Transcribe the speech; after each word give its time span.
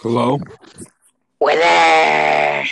Hello? 0.00 0.38
Willie! 1.40 1.60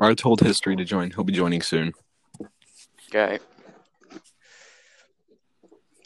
I 0.00 0.14
told 0.16 0.40
History 0.40 0.74
to 0.74 0.84
join. 0.84 1.12
He'll 1.12 1.22
be 1.22 1.32
joining 1.32 1.62
soon. 1.62 1.92
Okay. 3.08 3.38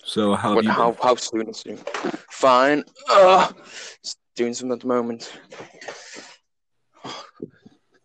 So 0.04 0.34
how 0.34 0.60
you 0.60 0.68
how, 0.68 0.94
how 1.02 1.14
soon 1.14 1.54
soon? 1.54 1.78
Fine. 2.30 2.85
Just 4.04 4.19
doing 4.37 4.53
something 4.53 4.74
at 4.74 4.81
the 4.81 4.87
moment. 4.87 5.33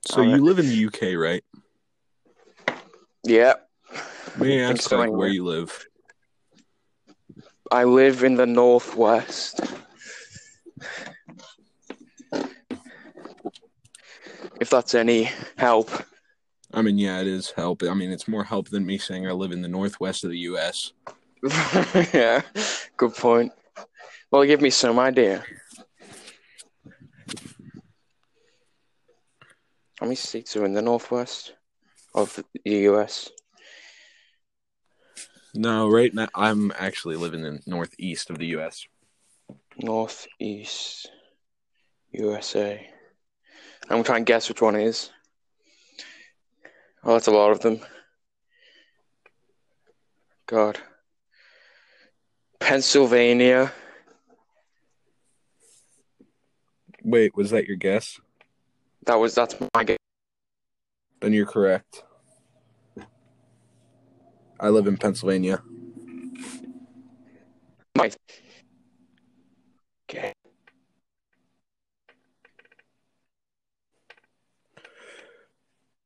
So 0.06 0.22
you 0.22 0.38
live 0.38 0.58
in 0.60 0.68
the 0.70 0.86
UK, 0.86 1.18
right? 1.18 1.44
Yeah. 3.26 3.56
May 4.38 4.64
I 4.64 4.72
ask 4.72 4.84
so, 4.84 5.00
like, 5.00 5.12
where 5.12 5.28
you 5.28 5.44
live? 5.44 5.86
I 7.70 7.84
live 7.84 8.24
in 8.24 8.36
the 8.36 8.46
northwest. 8.46 9.60
If 14.60 14.70
that's 14.70 14.96
any 14.96 15.30
help. 15.58 15.90
I 16.74 16.82
mean, 16.82 16.98
yeah, 16.98 17.22
it 17.22 17.28
is 17.28 17.52
help. 17.52 17.84
I 17.84 17.94
mean, 17.94 18.12
it's 18.12 18.28
more 18.28 18.44
help 18.44 18.70
than 18.70 18.86
me 18.86 18.98
saying 18.98 19.28
I 19.28 19.32
live 19.32 19.52
in 19.52 19.62
the 19.62 19.68
northwest 19.68 20.24
of 20.24 20.32
the 20.32 20.40
US. 20.40 20.94
yeah. 22.14 22.42
Good 22.98 23.14
point. 23.16 23.52
Well, 24.32 24.44
give 24.44 24.62
me 24.62 24.70
some 24.70 25.00
idea. 25.00 25.44
How 30.00 30.06
many 30.06 30.16
states 30.16 30.56
are 30.56 30.66
in 30.66 30.74
the 30.74 30.82
northwest 30.82 31.54
of 32.14 32.44
the 32.66 32.72
US? 32.90 33.30
No, 35.56 35.90
right 35.90 36.14
now 36.14 36.28
I'm 36.36 36.72
actually 36.78 37.16
living 37.16 37.46
in 37.46 37.62
northeast 37.66 38.30
of 38.30 38.38
the 38.38 38.48
US. 38.58 38.86
Northeast 39.78 41.10
USA. 42.12 42.90
I'm 43.90 44.04
trying 44.04 44.26
to 44.26 44.32
guess 44.32 44.50
which 44.50 44.62
one 44.62 44.76
it 44.76 44.84
is. 44.84 45.12
Oh, 47.04 47.14
that's 47.14 47.28
a 47.28 47.32
lot 47.32 47.52
of 47.52 47.62
them. 47.62 47.80
God. 50.48 50.80
Pennsylvania. 52.60 53.72
Wait, 57.04 57.36
was 57.36 57.52
that 57.52 57.68
your 57.68 57.78
guess? 57.78 58.20
That 59.06 59.16
was 59.16 59.36
that's 59.36 59.56
my 59.74 59.84
guess. 59.84 59.98
Then 61.22 61.34
you're 61.34 61.46
correct. 61.46 62.04
I 64.60 64.70
live 64.70 64.88
in 64.88 64.98
Pennsylvania. 64.98 65.62
My 67.96 68.12
okay. 70.10 70.34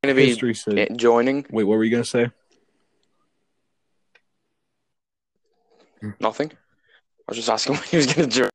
Gonna 0.04 0.16
be 0.16 0.54
said. 0.54 0.78
eh, 0.78 0.86
joining 0.96 1.46
Wait, 1.50 1.62
what 1.62 1.76
were 1.76 1.84
you 1.84 1.90
gonna 1.92 2.04
say? 2.04 2.28
nothing. 6.18 6.50
I 6.50 6.56
was 7.28 7.36
just 7.36 7.48
asking 7.48 7.74
when 7.76 7.84
he 7.84 7.96
was 7.98 8.06
gonna 8.06 8.26
join. 8.26 8.50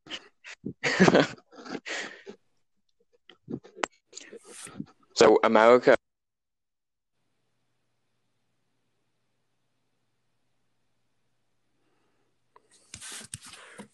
so 5.15 5.39
America. 5.41 5.95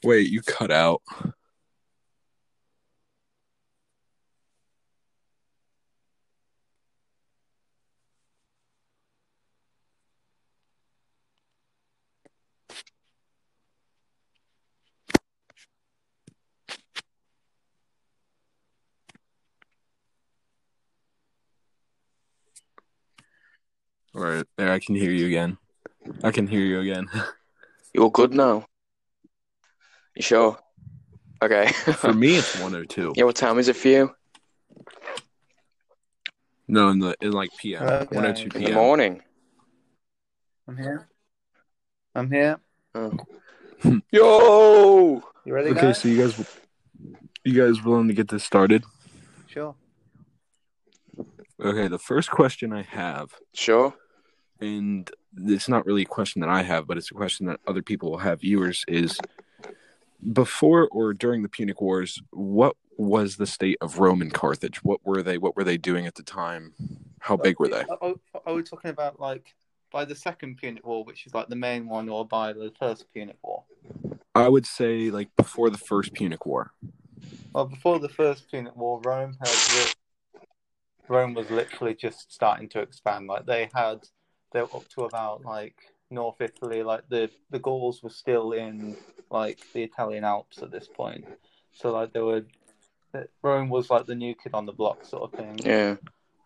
Wait, 0.04 0.30
you 0.30 0.42
cut 0.42 0.72
out. 0.72 1.04
All 24.16 24.22
right, 24.22 24.46
there. 24.58 24.63
I 24.74 24.80
can 24.80 24.96
hear 24.96 25.12
you 25.12 25.28
again. 25.28 25.58
I 26.24 26.32
can 26.32 26.48
hear 26.48 26.62
you 26.62 26.80
again. 26.80 27.08
You're 27.94 28.12
good 28.12 28.34
now. 28.34 28.66
You 30.16 30.22
sure? 30.24 30.58
Okay. 31.42 31.68
For 31.98 32.14
me, 32.14 32.36
it's 32.38 32.56
102. 32.60 33.14
yeah, 33.16 33.24
what 33.26 33.36
time 33.36 33.60
is 33.60 33.68
it 33.68 33.76
for 33.76 33.88
you? 33.90 34.16
No, 36.68 36.90
in 36.90 37.00
the 37.00 37.16
in 37.22 37.32
like 37.32 37.50
PM, 37.58 37.80
Hello, 37.84 37.98
uh, 38.00 38.06
102 38.06 38.50
guys. 38.50 38.56
In 38.56 38.62
the 38.62 38.68
PM. 38.68 38.74
morning. 38.76 39.22
I'm 40.68 40.78
here. 40.78 41.08
I'm 42.16 42.32
here. 42.32 42.60
Oh. 42.96 43.12
Yo! 44.12 45.22
You 45.46 45.54
ready, 45.54 45.70
Okay, 45.72 45.82
guys? 45.82 46.02
so 46.02 46.08
you 46.08 46.18
guys, 46.22 46.58
you 47.44 47.54
guys 47.62 47.84
willing 47.84 48.08
to 48.08 48.14
get 48.14 48.30
this 48.30 48.44
started? 48.46 48.84
Sure. 49.48 49.76
Okay, 51.62 51.88
the 51.90 52.00
first 52.00 52.32
question 52.32 52.72
I 52.72 52.84
have, 52.84 53.32
Sure. 53.54 53.94
And 54.64 55.10
it's 55.38 55.68
not 55.70 55.86
really 55.86 56.04
a 56.04 56.06
question 56.06 56.42
that 56.42 56.50
I 56.50 56.64
have, 56.64 56.88
but 56.88 56.98
it's 56.98 57.12
a 57.12 57.16
question 57.16 57.46
that 57.48 57.60
other 57.68 57.82
people 57.82 58.12
will 58.12 58.20
have 58.20 58.42
viewers 58.42 58.86
is 58.88 59.20
before 60.32 60.88
or 60.90 61.14
during 61.14 61.44
the 61.44 61.50
Punic 61.50 61.82
Wars, 61.82 62.22
what 62.32 62.76
was 62.98 63.36
the 63.38 63.48
state 63.48 63.78
of 63.82 64.00
Rome 64.00 64.22
and 64.22 64.34
Carthage? 64.34 64.84
What 64.84 65.02
were 65.04 65.22
they? 65.22 65.38
What 65.38 65.56
were 65.56 65.64
they 65.64 65.78
doing 65.78 66.06
at 66.08 66.16
the 66.16 66.24
time? 66.24 66.74
How 67.20 67.36
big 67.36 67.60
were 67.60 67.68
they? 67.68 67.82
Are, 67.84 67.98
are- 68.02 68.42
are 68.46 68.54
we 68.54 68.64
talking 68.64 68.92
about 68.92 69.20
like 69.20 69.56
by 69.92 70.06
the 70.06 70.16
second 70.16 70.58
Punic 70.58 70.86
War, 70.86 71.04
which 71.04 71.26
is 71.28 71.34
like 71.34 71.50
the 71.50 71.56
main 71.56 71.88
one, 71.88 72.10
or 72.10 72.26
by 72.26 72.54
the 72.54 72.72
first 72.80 73.06
Punic 73.14 73.38
War? 73.44 73.64
I 74.36 74.48
would 74.48 74.66
say 74.66 75.12
like 75.12 75.30
before 75.36 75.70
the 75.70 75.78
first 75.78 76.14
Punic 76.14 76.46
War. 76.46 76.72
Well, 77.54 77.66
before 77.66 78.00
the 78.00 78.10
first 78.10 78.50
Punic 78.50 78.76
War, 78.76 79.00
Rome 79.04 79.38
had 79.44 79.94
Rome 81.08 81.34
was 81.34 81.50
literally 81.50 81.96
just 81.96 82.32
starting 82.32 82.70
to 82.70 82.80
expand. 82.80 83.28
Like 83.28 83.46
they 83.46 83.70
had, 83.74 84.00
they 84.54 84.62
were 84.62 84.76
up 84.76 84.88
to 84.90 85.04
about 85.04 85.44
like 85.44 85.76
North 86.10 86.40
Italy. 86.42 86.84
Like 86.84 87.10
the 87.10 87.30
the 87.52 87.60
Gauls 87.60 88.02
were 88.04 88.10
still 88.10 88.52
in 88.54 88.96
like 89.30 89.60
the 89.74 89.84
Italian 89.84 90.24
Alps 90.24 90.62
at 90.62 90.72
this 90.72 90.88
point. 90.88 91.26
So 91.74 91.92
like 91.92 92.14
they 92.14 92.22
were, 92.22 92.44
Rome 93.42 93.70
was 93.70 93.90
like 93.90 94.06
the 94.06 94.16
new 94.16 94.36
kid 94.36 94.54
on 94.54 94.66
the 94.66 94.72
block 94.72 95.06
sort 95.06 95.24
of 95.24 95.32
thing. 95.40 95.60
Yeah. 95.64 95.96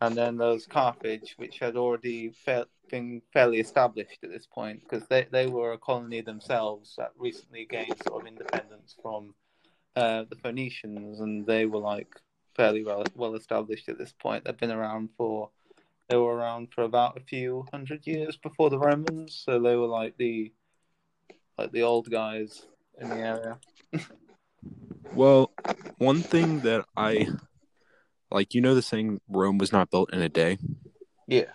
and 0.01 0.16
then 0.16 0.38
there 0.38 0.50
was 0.50 0.66
Carthage, 0.66 1.34
which 1.38 1.59
had 1.59 1.75
already 1.75 2.29
fa- 2.29 2.68
been 2.90 3.22
fairly 3.34 3.59
established 3.59 4.19
at 4.24 4.29
this 4.31 4.47
point 4.47 4.81
because 4.84 5.07
they, 5.07 5.28
they 5.31 5.47
were 5.47 5.74
a 5.74 5.78
colony 5.78 6.22
themselves 6.22 6.95
that 6.97 7.12
recently 7.18 7.66
gained 7.69 7.97
sort 8.07 8.22
of 8.22 8.28
independence 8.28 8.95
from 9.01 9.34
uh, 9.95 10.24
the 10.29 10.35
Phoenicians, 10.38 11.19
and 11.19 11.45
they 11.45 11.66
were 11.66 11.79
like 11.79 12.07
fairly 12.56 12.84
well 12.84 13.03
well 13.16 13.35
established 13.35 13.89
at 13.89 13.97
this 13.97 14.13
point. 14.13 14.45
They've 14.45 14.57
been 14.57 14.72
around 14.72 15.09
for 15.18 15.50
they 16.09 16.18
were 16.18 16.35
around 16.35 16.69
for 16.73 16.84
about 16.84 17.18
a 17.18 17.22
few 17.22 17.66
hundred 17.72 18.06
years 18.07 18.38
before 18.38 18.69
the 18.69 18.79
Romans, 18.79 19.41
so 19.45 19.59
they 19.59 19.75
were 19.75 19.88
like 19.88 20.18
the 20.18 20.53
like 21.57 21.72
the 21.72 21.84
old 21.84 22.09
guys 22.09 22.66
in 23.00 23.09
the 23.09 23.16
area. 23.16 23.59
Well, 25.13 25.51
one 25.97 26.22
thing 26.22 26.59
that 26.59 26.85
I 26.95 27.28
like, 28.29 28.53
you 28.53 28.62
know, 28.62 28.75
the 28.75 28.84
saying 28.84 29.22
Rome 29.28 29.57
was 29.57 29.72
not 29.72 29.90
built 29.90 30.13
in 30.13 30.22
a 30.22 30.29
day. 30.29 30.59
Yeah, 31.28 31.45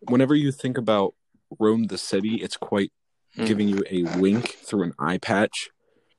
Whenever 0.00 0.34
you 0.34 0.50
think 0.52 0.78
about 0.78 1.14
Rome, 1.58 1.84
the 1.84 1.98
city, 1.98 2.36
it's 2.36 2.56
quite 2.56 2.92
Hmm. 3.36 3.44
giving 3.44 3.68
you 3.68 3.84
a 3.90 4.02
wink 4.18 4.56
through 4.64 4.82
an 4.84 4.94
eye 4.98 5.18
patch. 5.18 5.70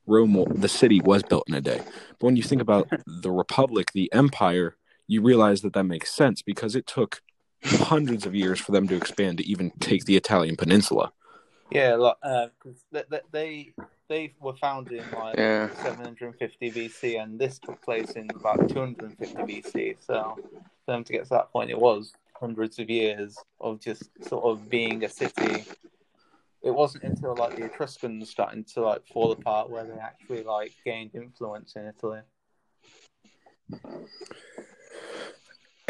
Rome, 0.05 0.45
the 0.55 0.69
city, 0.69 1.01
was 1.01 1.23
built 1.23 1.43
in 1.47 1.55
a 1.55 1.61
day. 1.61 1.81
But 2.19 2.25
when 2.25 2.35
you 2.35 2.43
think 2.43 2.61
about 2.61 2.89
the 3.07 3.31
Republic, 3.31 3.91
the 3.93 4.11
Empire, 4.13 4.77
you 5.11 5.21
realize 5.21 5.61
that 5.61 5.73
that 5.73 5.83
makes 5.83 6.09
sense 6.09 6.41
because 6.41 6.73
it 6.73 6.87
took 6.87 7.21
hundreds 7.65 8.25
of 8.25 8.33
years 8.33 8.61
for 8.61 8.71
them 8.71 8.87
to 8.87 8.95
expand 8.95 9.37
to 9.39 9.45
even 9.45 9.69
take 9.81 10.05
the 10.05 10.15
Italian 10.15 10.55
peninsula. 10.55 11.11
yeah, 11.69 11.95
like 11.95 12.15
uh, 12.23 12.47
because 12.57 12.85
they, 12.93 13.03
they 13.09 13.21
they 13.31 13.73
they 14.07 14.33
were 14.39 14.55
founded 14.55 15.03
in 15.03 15.11
like 15.11 15.37
Yeah. 15.37 15.67
750 15.83 16.71
BC, 16.71 17.21
and 17.21 17.37
this 17.37 17.59
took 17.59 17.81
place 17.81 18.11
in 18.11 18.29
about 18.39 18.69
250 18.69 19.35
BC. 19.43 19.97
So, 19.99 20.37
for 20.85 20.91
them 20.93 21.03
to 21.03 21.11
get 21.11 21.23
to 21.23 21.29
that 21.31 21.51
point, 21.51 21.69
it 21.69 21.77
was 21.77 22.13
hundreds 22.39 22.79
of 22.79 22.89
years 22.89 23.37
of 23.59 23.81
just 23.81 24.03
sort 24.23 24.45
of 24.45 24.69
being 24.69 25.03
a 25.03 25.09
city. 25.09 25.65
It 26.63 26.73
wasn't 26.73 27.03
until 27.03 27.35
like 27.35 27.57
the 27.57 27.65
Etruscans 27.65 28.29
starting 28.29 28.63
to 28.73 28.81
like 28.81 29.05
fall 29.07 29.33
apart 29.33 29.69
where 29.69 29.83
they 29.83 29.99
actually 29.99 30.43
like 30.43 30.71
gained 30.85 31.11
influence 31.15 31.75
in 31.75 31.85
Italy. 31.85 32.21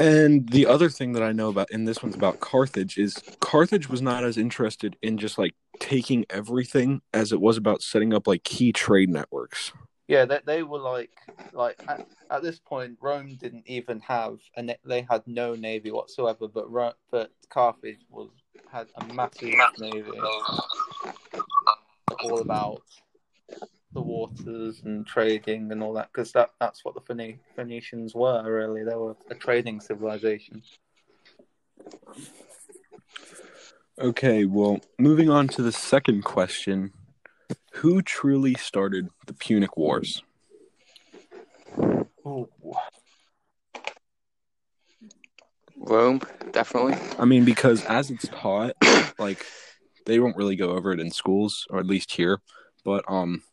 And 0.02 0.50
the 0.50 0.66
other 0.66 0.90
thing 0.90 1.12
that 1.14 1.22
I 1.22 1.32
know 1.32 1.50
about, 1.50 1.70
and 1.72 1.88
this 1.88 2.02
one's 2.02 2.16
about 2.16 2.40
Carthage, 2.40 2.98
is 2.98 3.22
Carthage 3.40 3.88
was 3.88 4.02
not 4.02 4.24
as 4.24 4.36
interested 4.36 4.98
in 5.04 5.20
just 5.20 5.38
like 5.38 5.54
taking 5.80 6.26
everything 6.28 7.02
as 7.14 7.32
it 7.32 7.40
was 7.40 7.56
about 7.56 7.84
setting 7.84 8.12
up 8.12 8.26
like 8.26 8.44
key 8.44 8.74
trade 8.74 9.10
networks. 9.10 9.72
Yeah, 10.08 10.26
they, 10.26 10.40
they 10.44 10.64
were 10.64 10.80
like 10.80 11.12
like 11.54 11.80
at, 11.88 12.08
at 12.32 12.42
this 12.42 12.58
point, 12.58 12.98
Rome 13.00 13.36
didn't 13.36 13.68
even 13.68 14.00
have 14.00 14.40
a 14.58 14.64
na- 14.64 14.74
they 14.84 15.06
had 15.08 15.22
no 15.28 15.54
navy 15.54 15.92
whatsoever. 15.92 16.48
But 16.48 16.72
Ro- 16.72 16.94
but 17.12 17.32
Carthage 17.50 18.02
was 18.10 18.30
had 18.72 18.88
a 18.96 19.14
massive 19.14 19.54
navy, 19.78 20.20
all 22.24 22.40
about 22.40 22.82
the 23.94 24.02
waters 24.02 24.82
and 24.86 25.06
trading 25.06 25.72
and 25.72 25.84
all 25.84 25.94
that. 25.94 26.10
Because 26.12 26.32
that 26.34 26.52
that's 26.60 26.84
what 26.86 26.96
the 26.96 27.02
Phoeni- 27.02 27.40
Phoenicians 27.56 28.16
were 28.16 28.44
really. 28.44 28.84
They 28.84 28.96
were 28.96 29.16
a 29.30 29.36
trading 29.36 29.80
civilization. 29.80 30.62
Okay, 34.00 34.46
well, 34.46 34.80
moving 34.98 35.30
on 35.30 35.48
to 35.50 35.62
the 35.62 35.72
second 35.72 36.24
question. 36.24 36.94
Who 37.74 38.02
truly 38.02 38.56
started 38.56 39.10
the 39.28 39.34
Punic 39.34 39.78
Wars? 39.78 40.24
Ooh. 42.26 42.48
Rome, 45.78 46.22
definitely. 46.52 46.96
I 47.18 47.26
mean, 47.26 47.44
because 47.44 47.84
as 47.86 48.12
it's 48.12 48.28
taught, 48.28 48.76
like 49.18 49.46
they 50.06 50.18
don't 50.18 50.38
really 50.38 50.56
go 50.56 50.72
over 50.72 50.94
it 50.94 51.00
in 51.00 51.12
schools, 51.12 51.66
or 51.70 51.80
at 51.80 51.88
least 51.88 52.12
here. 52.12 52.40
But 52.84 53.04
um, 53.08 53.44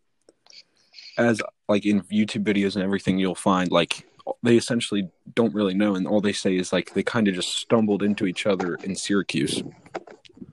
as 1.18 1.42
like 1.68 1.84
in 1.84 2.02
YouTube 2.02 2.44
videos 2.44 2.76
and 2.76 2.84
everything, 2.84 3.18
you'll 3.18 3.34
find 3.34 3.70
like 3.70 4.06
they 4.42 4.56
essentially 4.56 5.10
don't 5.34 5.54
really 5.54 5.74
know, 5.74 5.94
and 5.94 6.06
all 6.06 6.20
they 6.20 6.32
say 6.32 6.56
is 6.56 6.72
like 6.72 6.94
they 6.94 7.02
kind 7.02 7.28
of 7.28 7.34
just 7.34 7.56
stumbled 7.56 8.02
into 8.02 8.26
each 8.26 8.46
other 8.46 8.76
in 8.76 8.94
Syracuse. 8.94 9.62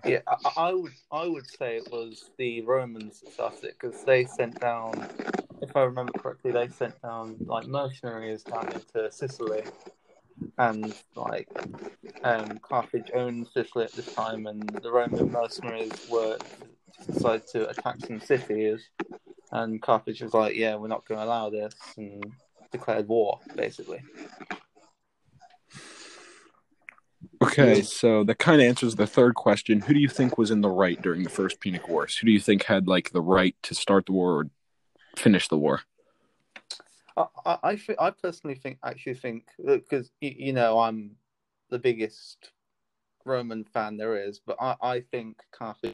Yeah, 0.03 0.19
I, 0.27 0.51
I 0.57 0.73
would 0.73 0.93
I 1.11 1.27
would 1.27 1.47
say 1.47 1.77
it 1.77 1.91
was 1.91 2.29
the 2.37 2.61
Romans 2.61 3.21
that 3.21 3.33
started 3.33 3.63
it 3.63 3.75
because 3.79 4.03
they 4.03 4.25
sent 4.25 4.59
down, 4.59 5.07
if 5.61 5.75
I 5.75 5.83
remember 5.83 6.13
correctly, 6.13 6.51
they 6.51 6.67
sent 6.67 6.99
down 7.01 7.37
like 7.45 7.67
mercenaries 7.67 8.43
down 8.43 8.71
into 8.71 9.11
Sicily, 9.11 9.63
and 10.57 10.93
like 11.15 11.47
um, 12.23 12.59
Carthage 12.59 13.11
owned 13.13 13.47
Sicily 13.53 13.85
at 13.85 13.91
this 13.93 14.13
time, 14.13 14.47
and 14.47 14.67
the 14.81 14.91
Roman 14.91 15.31
mercenaries 15.31 16.07
were 16.09 16.37
decided 17.07 17.47
to 17.47 17.69
attack 17.69 17.97
some 18.05 18.19
cities, 18.19 18.89
and 19.51 19.81
Carthage 19.81 20.21
was 20.21 20.33
like, 20.33 20.55
"Yeah, 20.55 20.75
we're 20.75 20.87
not 20.87 21.07
going 21.07 21.19
to 21.19 21.25
allow 21.25 21.49
this," 21.49 21.73
and 21.97 22.23
declared 22.71 23.07
war 23.07 23.39
basically. 23.55 24.01
Okay, 27.41 27.81
so 27.81 28.23
that 28.23 28.39
kind 28.39 28.61
of 28.61 28.67
answers 28.67 28.95
the 28.95 29.07
third 29.07 29.35
question. 29.35 29.81
Who 29.81 29.93
do 29.93 29.99
you 29.99 30.07
think 30.09 30.37
was 30.37 30.51
in 30.51 30.61
the 30.61 30.69
right 30.69 31.01
during 31.01 31.23
the 31.23 31.29
First 31.29 31.59
Punic 31.59 31.87
Wars? 31.87 32.17
Who 32.17 32.25
do 32.25 32.31
you 32.31 32.39
think 32.39 32.63
had 32.63 32.87
like 32.87 33.11
the 33.11 33.21
right 33.21 33.55
to 33.63 33.75
start 33.75 34.05
the 34.05 34.13
war 34.13 34.41
or 34.41 34.49
finish 35.17 35.47
the 35.47 35.57
war? 35.57 35.81
I 37.17 37.25
I 37.45 37.57
I, 37.63 37.75
thi- 37.75 37.95
I 37.99 38.11
personally 38.11 38.55
think 38.55 38.77
actually 38.83 39.15
think 39.15 39.45
because 39.57 40.11
you 40.21 40.53
know 40.53 40.79
I'm 40.79 41.11
the 41.69 41.79
biggest 41.79 42.51
Roman 43.25 43.63
fan 43.63 43.97
there 43.97 44.15
is, 44.15 44.39
but 44.39 44.57
I 44.59 44.75
I 44.81 45.01
think 45.01 45.37
Carthage. 45.51 45.93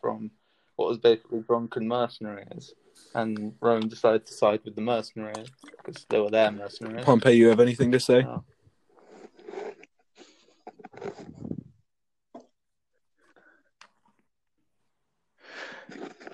From 0.00 0.30
what 0.76 0.88
was 0.88 0.98
basically 0.98 1.40
drunken 1.40 1.88
mercenaries, 1.88 2.74
and 3.14 3.54
Rome 3.60 3.88
decided 3.88 4.26
to 4.26 4.32
side 4.32 4.60
with 4.64 4.74
the 4.74 4.82
mercenaries 4.82 5.48
because 5.76 6.04
they 6.08 6.20
were 6.20 6.30
their 6.30 6.50
mercenaries. 6.50 7.04
Pompey, 7.04 7.32
you 7.32 7.48
have 7.48 7.60
anything 7.60 7.90
to 7.92 8.00
say? 8.00 8.24
Oh. 8.24 8.44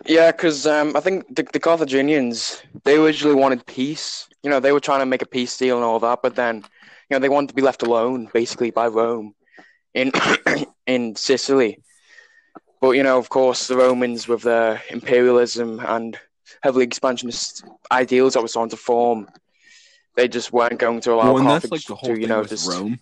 Yeah, 0.07 0.31
because 0.31 0.67
um, 0.67 0.97
I 0.97 1.01
think 1.01 1.35
the, 1.35 1.43
the 1.53 1.61
Carthaginians 1.61 2.63
they 2.85 2.97
originally 2.97 3.35
wanted 3.35 3.67
peace. 3.67 4.29
You 4.43 4.51
know, 4.51 4.61
they 4.61 4.73
were 4.73 4.81
trying 4.81 5.01
to 5.01 5.07
make 5.07 5.23
a 5.23 5.27
peace 5.27 5.57
deal 5.57 5.77
and 5.77 5.85
all 5.85 5.99
that, 6.01 6.21
but 6.23 6.37
then 6.37 6.57
you 6.57 7.15
know 7.15 7.19
they 7.19 7.29
wanted 7.29 7.49
to 7.49 7.55
be 7.55 7.63
left 7.63 7.83
alone 7.83 8.29
basically 8.33 8.71
by 8.71 8.87
Rome 8.89 9.35
in 9.95 10.13
in 10.87 11.17
Sicily. 11.17 11.79
But 12.81 12.91
you 12.91 13.03
know, 13.03 13.19
of 13.19 13.29
course, 13.29 13.69
the 13.69 13.77
Romans 13.77 14.29
with 14.29 14.43
their 14.43 14.83
imperialism 14.91 15.81
and 15.81 16.19
heavily 16.63 16.85
expansionist 16.85 17.65
ideals 17.91 18.35
that 18.35 18.43
were 18.43 18.49
starting 18.49 18.71
to 18.71 18.77
form, 18.77 19.29
they 20.15 20.29
just 20.29 20.53
weren't 20.53 20.79
going 20.79 21.01
to 21.01 21.13
allow 21.15 21.35
Well, 21.35 21.45
Carthage 21.45 21.89
like 21.91 22.01
to 22.03 22.21
you 22.21 22.27
know 22.27 22.45
just 22.45 22.69
Rome. 22.69 22.99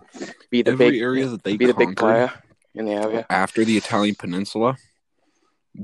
be 0.51 0.63
the 0.63 0.73
Every 0.73 0.93
big 0.93 1.01
area 1.01 1.27
that 1.27 1.43
they 1.45 1.57
be 1.57 1.67
the 1.67 1.75
big 1.75 1.97
player 1.97 2.33
in 2.75 2.87
the 2.87 2.93
area. 2.93 3.27
after 3.31 3.65
the 3.65 3.77
Italian 3.77 4.15
peninsula 4.15 4.77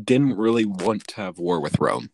didn't 0.05 0.37
really 0.37 0.65
want 0.65 1.07
to 1.09 1.17
have 1.17 1.39
war 1.39 1.61
with 1.61 1.79
Rome. 1.81 2.11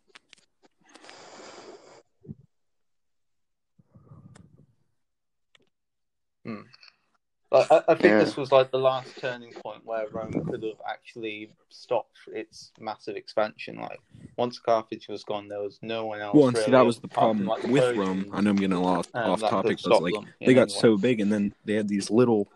Like, 7.49 7.71
I, 7.71 7.77
I 7.87 7.95
think 7.95 8.11
Yeah. 8.13 8.19
this 8.19 8.35
was 8.35 8.51
like 8.51 8.71
the 8.71 8.79
last 8.79 9.17
turning 9.19 9.53
point 9.53 9.85
where 9.85 10.07
Rome 10.09 10.33
could 10.49 10.63
have 10.63 10.81
actually 10.87 11.51
stopped 11.69 12.17
its 12.27 12.71
massive 12.79 13.15
expansion. 13.15 13.77
Like 13.77 14.01
once 14.35 14.59
Carthage 14.59 15.07
was 15.07 15.23
gone, 15.23 15.47
there 15.47 15.61
was 15.61 15.79
no 15.81 16.05
one 16.05 16.19
else. 16.19 16.35
Well, 16.35 16.47
and 16.49 16.57
see, 16.57 16.71
that 16.71 16.85
was 16.85 16.99
the 16.99 17.07
problem 17.07 17.45
like, 17.45 17.61
the 17.61 17.69
with 17.69 17.83
Persians, 17.83 18.07
Rome. 18.07 18.29
I 18.33 18.41
know 18.41 18.49
I'm 18.49 18.55
getting 18.57 18.73
a 18.73 18.81
lot 18.81 19.07
off 19.13 19.39
topic, 19.39 19.79
but 19.83 20.01
like 20.01 20.13
them 20.13 20.25
they 20.45 20.53
got 20.53 20.71
so 20.71 20.97
big, 20.97 21.21
and 21.21 21.31
then 21.31 21.53
they 21.63 21.73
had 21.73 21.87
these 21.87 22.11
little, 22.11 22.49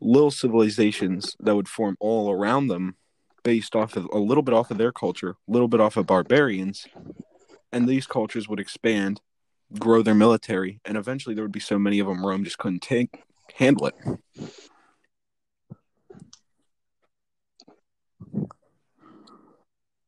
little 0.00 0.30
civilizations 0.30 1.36
that 1.40 1.54
would 1.54 1.68
form 1.68 1.96
all 2.00 2.30
around 2.30 2.68
them, 2.68 2.96
based 3.42 3.76
off 3.76 3.94
of 3.96 4.08
a 4.10 4.18
little 4.18 4.42
bit 4.42 4.54
off 4.54 4.70
of 4.70 4.78
their 4.78 4.92
culture, 4.92 5.30
a 5.30 5.52
little 5.52 5.68
bit 5.68 5.80
off 5.80 5.98
of 5.98 6.06
barbarians, 6.06 6.86
and 7.70 7.86
these 7.86 8.06
cultures 8.06 8.48
would 8.48 8.58
expand, 8.58 9.20
grow 9.78 10.00
their 10.00 10.14
military, 10.14 10.80
and 10.86 10.96
eventually 10.96 11.34
there 11.34 11.44
would 11.44 11.52
be 11.52 11.60
so 11.60 11.78
many 11.78 11.98
of 11.98 12.06
them 12.06 12.24
Rome 12.24 12.42
just 12.42 12.56
couldn't 12.56 12.80
take 12.80 13.22
handle 13.58 13.86
it. 13.86 13.94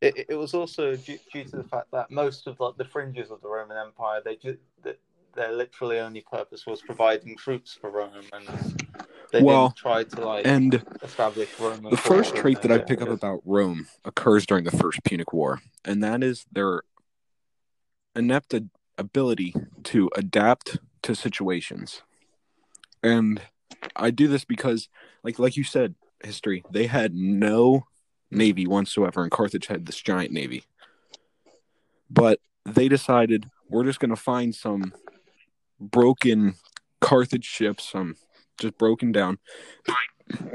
It, 0.00 0.26
it 0.30 0.34
was 0.34 0.54
also 0.54 0.96
due, 0.96 1.18
due 1.30 1.44
to 1.44 1.56
the 1.56 1.64
fact 1.64 1.88
that 1.92 2.10
most 2.10 2.46
of 2.46 2.58
like 2.60 2.76
the 2.78 2.84
fringes 2.84 3.30
of 3.30 3.42
the 3.42 3.48
Roman 3.48 3.76
Empire, 3.76 4.22
they 4.24 4.36
just 4.36 4.60
their 5.34 5.52
literally 5.52 5.98
only 5.98 6.22
purpose 6.22 6.66
was 6.66 6.80
providing 6.80 7.36
troops 7.36 7.76
for 7.80 7.90
Rome, 7.90 8.24
and 8.32 8.48
they 9.32 9.42
Well, 9.42 9.68
didn't 9.68 9.76
try 9.76 10.04
to 10.04 10.26
like 10.26 10.46
And 10.46 10.82
establish 11.02 11.48
Roman. 11.58 11.90
the 11.90 11.96
first 11.96 12.34
trait 12.34 12.62
that 12.62 12.72
I 12.72 12.78
pick 12.78 13.02
up 13.02 13.10
about 13.10 13.42
Rome 13.44 13.88
occurs 14.04 14.46
during 14.46 14.64
the 14.64 14.70
First 14.70 15.04
Punic 15.04 15.32
War, 15.32 15.60
and 15.84 16.02
that 16.02 16.22
is 16.22 16.46
their 16.50 16.82
inept 18.16 18.54
ability 18.96 19.54
to 19.84 20.10
adapt 20.16 20.78
to 21.02 21.14
situations. 21.14 22.02
And 23.02 23.40
I 23.96 24.10
do 24.10 24.28
this 24.28 24.44
because, 24.44 24.88
like, 25.22 25.38
like 25.38 25.56
you 25.56 25.64
said, 25.64 25.94
history 26.22 26.62
they 26.70 26.86
had 26.86 27.14
no 27.14 27.86
navy 28.30 28.66
whatsoever, 28.66 29.22
and 29.22 29.30
Carthage 29.30 29.66
had 29.66 29.86
this 29.86 30.00
giant 30.00 30.32
navy. 30.32 30.64
But 32.10 32.40
they 32.64 32.88
decided 32.88 33.50
we're 33.68 33.84
just 33.84 34.00
going 34.00 34.10
to 34.10 34.16
find 34.16 34.54
some 34.54 34.92
broken 35.80 36.54
Carthage 37.00 37.46
ships, 37.46 37.88
some 37.90 38.16
just 38.58 38.76
broken 38.76 39.12
down. 39.12 39.38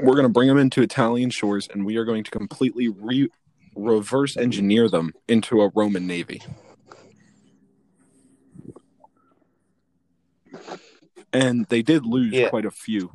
We're 0.00 0.14
going 0.14 0.22
to 0.22 0.28
bring 0.28 0.48
them 0.48 0.58
into 0.58 0.82
Italian 0.82 1.30
shores, 1.30 1.68
and 1.68 1.84
we 1.84 1.96
are 1.96 2.04
going 2.04 2.24
to 2.24 2.30
completely 2.30 2.88
re- 2.88 3.30
reverse 3.74 4.36
engineer 4.36 4.88
them 4.88 5.12
into 5.28 5.60
a 5.60 5.70
Roman 5.74 6.06
navy. 6.06 6.42
And 11.32 11.66
they 11.66 11.82
did 11.82 12.06
lose 12.06 12.34
Yeah. 12.34 12.48
quite 12.48 12.64
a 12.64 12.70
few. 12.70 13.12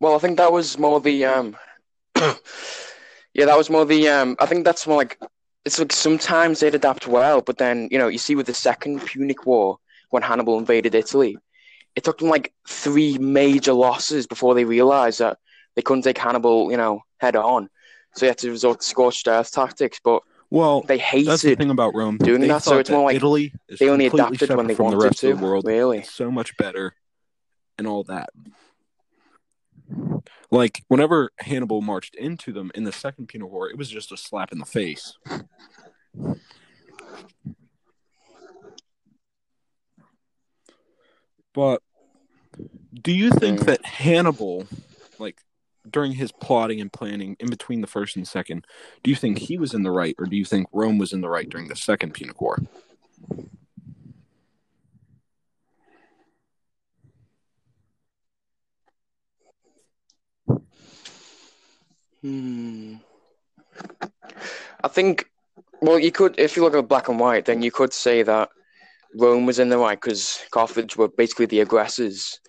Well, 0.00 0.14
I 0.14 0.18
think 0.18 0.38
that 0.38 0.52
was 0.52 0.78
more 0.78 1.00
the 1.00 1.24
um 1.24 1.56
yeah, 2.16 3.46
that 3.46 3.56
was 3.56 3.70
more 3.70 3.84
the 3.84 4.08
um 4.08 4.36
I 4.40 4.46
think 4.46 4.64
that's 4.64 4.86
more 4.86 4.96
like 4.96 5.18
it's 5.64 5.78
like 5.78 5.92
sometimes 5.92 6.60
they'd 6.60 6.74
adapt 6.74 7.06
well, 7.06 7.40
but 7.40 7.58
then, 7.58 7.88
you 7.90 7.98
know, 7.98 8.08
you 8.08 8.18
see 8.18 8.34
with 8.34 8.46
the 8.46 8.54
second 8.54 9.00
Punic 9.06 9.46
War 9.46 9.78
when 10.10 10.22
Hannibal 10.22 10.58
invaded 10.58 10.94
Italy, 10.94 11.36
it 11.94 12.02
took 12.02 12.18
them 12.18 12.28
like 12.28 12.52
three 12.66 13.16
major 13.18 13.72
losses 13.72 14.26
before 14.26 14.54
they 14.54 14.64
realized 14.64 15.20
that 15.20 15.38
they 15.76 15.82
couldn't 15.82 16.02
take 16.02 16.18
Hannibal, 16.18 16.70
you 16.70 16.76
know, 16.76 17.02
head 17.18 17.36
on. 17.36 17.68
So 18.16 18.26
you 18.26 18.30
had 18.30 18.38
to 18.38 18.50
resort 18.50 18.80
to 18.80 18.86
scorched 18.86 19.28
earth 19.28 19.52
tactics, 19.52 20.00
but 20.02 20.22
Well, 20.52 20.82
they 20.82 20.98
that's 20.98 21.40
the 21.40 21.54
thing 21.54 21.70
about 21.70 21.94
Rome. 21.94 22.18
doing 22.18 22.42
they 22.42 22.48
that, 22.48 22.62
so 22.62 22.76
it's 22.76 22.90
more 22.90 23.04
like 23.06 23.16
Italy 23.16 23.54
is 23.68 23.78
they 23.78 23.88
only 23.88 24.04
adapted 24.04 24.50
when 24.54 24.66
they 24.66 24.74
from 24.74 24.90
the 24.90 24.96
wanted 24.98 25.06
rest 25.06 25.20
to, 25.20 25.30
of 25.30 25.38
the 25.40 25.44
world. 25.46 25.64
really. 25.66 26.02
so 26.02 26.30
much 26.30 26.54
better 26.58 26.94
and 27.78 27.86
all 27.86 28.04
that. 28.04 28.28
Like 30.50 30.82
whenever 30.88 31.30
Hannibal 31.38 31.80
marched 31.80 32.14
into 32.16 32.52
them 32.52 32.70
in 32.74 32.84
the 32.84 32.92
second 32.92 33.28
Punic 33.28 33.48
War, 33.50 33.70
it 33.70 33.78
was 33.78 33.88
just 33.88 34.12
a 34.12 34.16
slap 34.18 34.52
in 34.52 34.58
the 34.58 34.66
face. 34.66 35.16
But 41.54 41.80
Do 43.02 43.10
you 43.10 43.30
think 43.30 43.60
Mm. 43.60 43.64
that 43.64 43.86
Hannibal, 43.86 44.66
like 45.18 45.40
during 45.90 46.12
his 46.12 46.32
plotting 46.32 46.80
and 46.80 46.92
planning 46.92 47.36
in 47.40 47.48
between 47.48 47.80
the 47.80 47.86
first 47.86 48.16
and 48.16 48.26
second, 48.26 48.66
do 49.02 49.10
you 49.10 49.16
think 49.16 49.38
he 49.38 49.58
was 49.58 49.74
in 49.74 49.82
the 49.82 49.90
right, 49.90 50.14
or 50.18 50.26
do 50.26 50.36
you 50.36 50.44
think 50.44 50.68
Rome 50.72 50.98
was 50.98 51.12
in 51.12 51.20
the 51.20 51.28
right 51.28 51.48
during 51.48 51.68
the 51.68 51.76
second 51.76 52.14
Punic 52.14 52.40
War? 52.40 52.58
Hmm. 62.22 62.94
I 64.84 64.88
think, 64.88 65.28
well, 65.80 65.98
you 65.98 66.12
could, 66.12 66.38
if 66.38 66.56
you 66.56 66.62
look 66.62 66.74
at 66.74 66.88
black 66.88 67.08
and 67.08 67.18
white, 67.18 67.44
then 67.46 67.62
you 67.62 67.72
could 67.72 67.92
say 67.92 68.22
that 68.22 68.50
Rome 69.16 69.46
was 69.46 69.58
in 69.58 69.68
the 69.68 69.78
right 69.78 70.00
because 70.00 70.40
Carthage 70.52 70.96
were 70.96 71.08
basically 71.08 71.46
the 71.46 71.60
aggressors. 71.60 72.40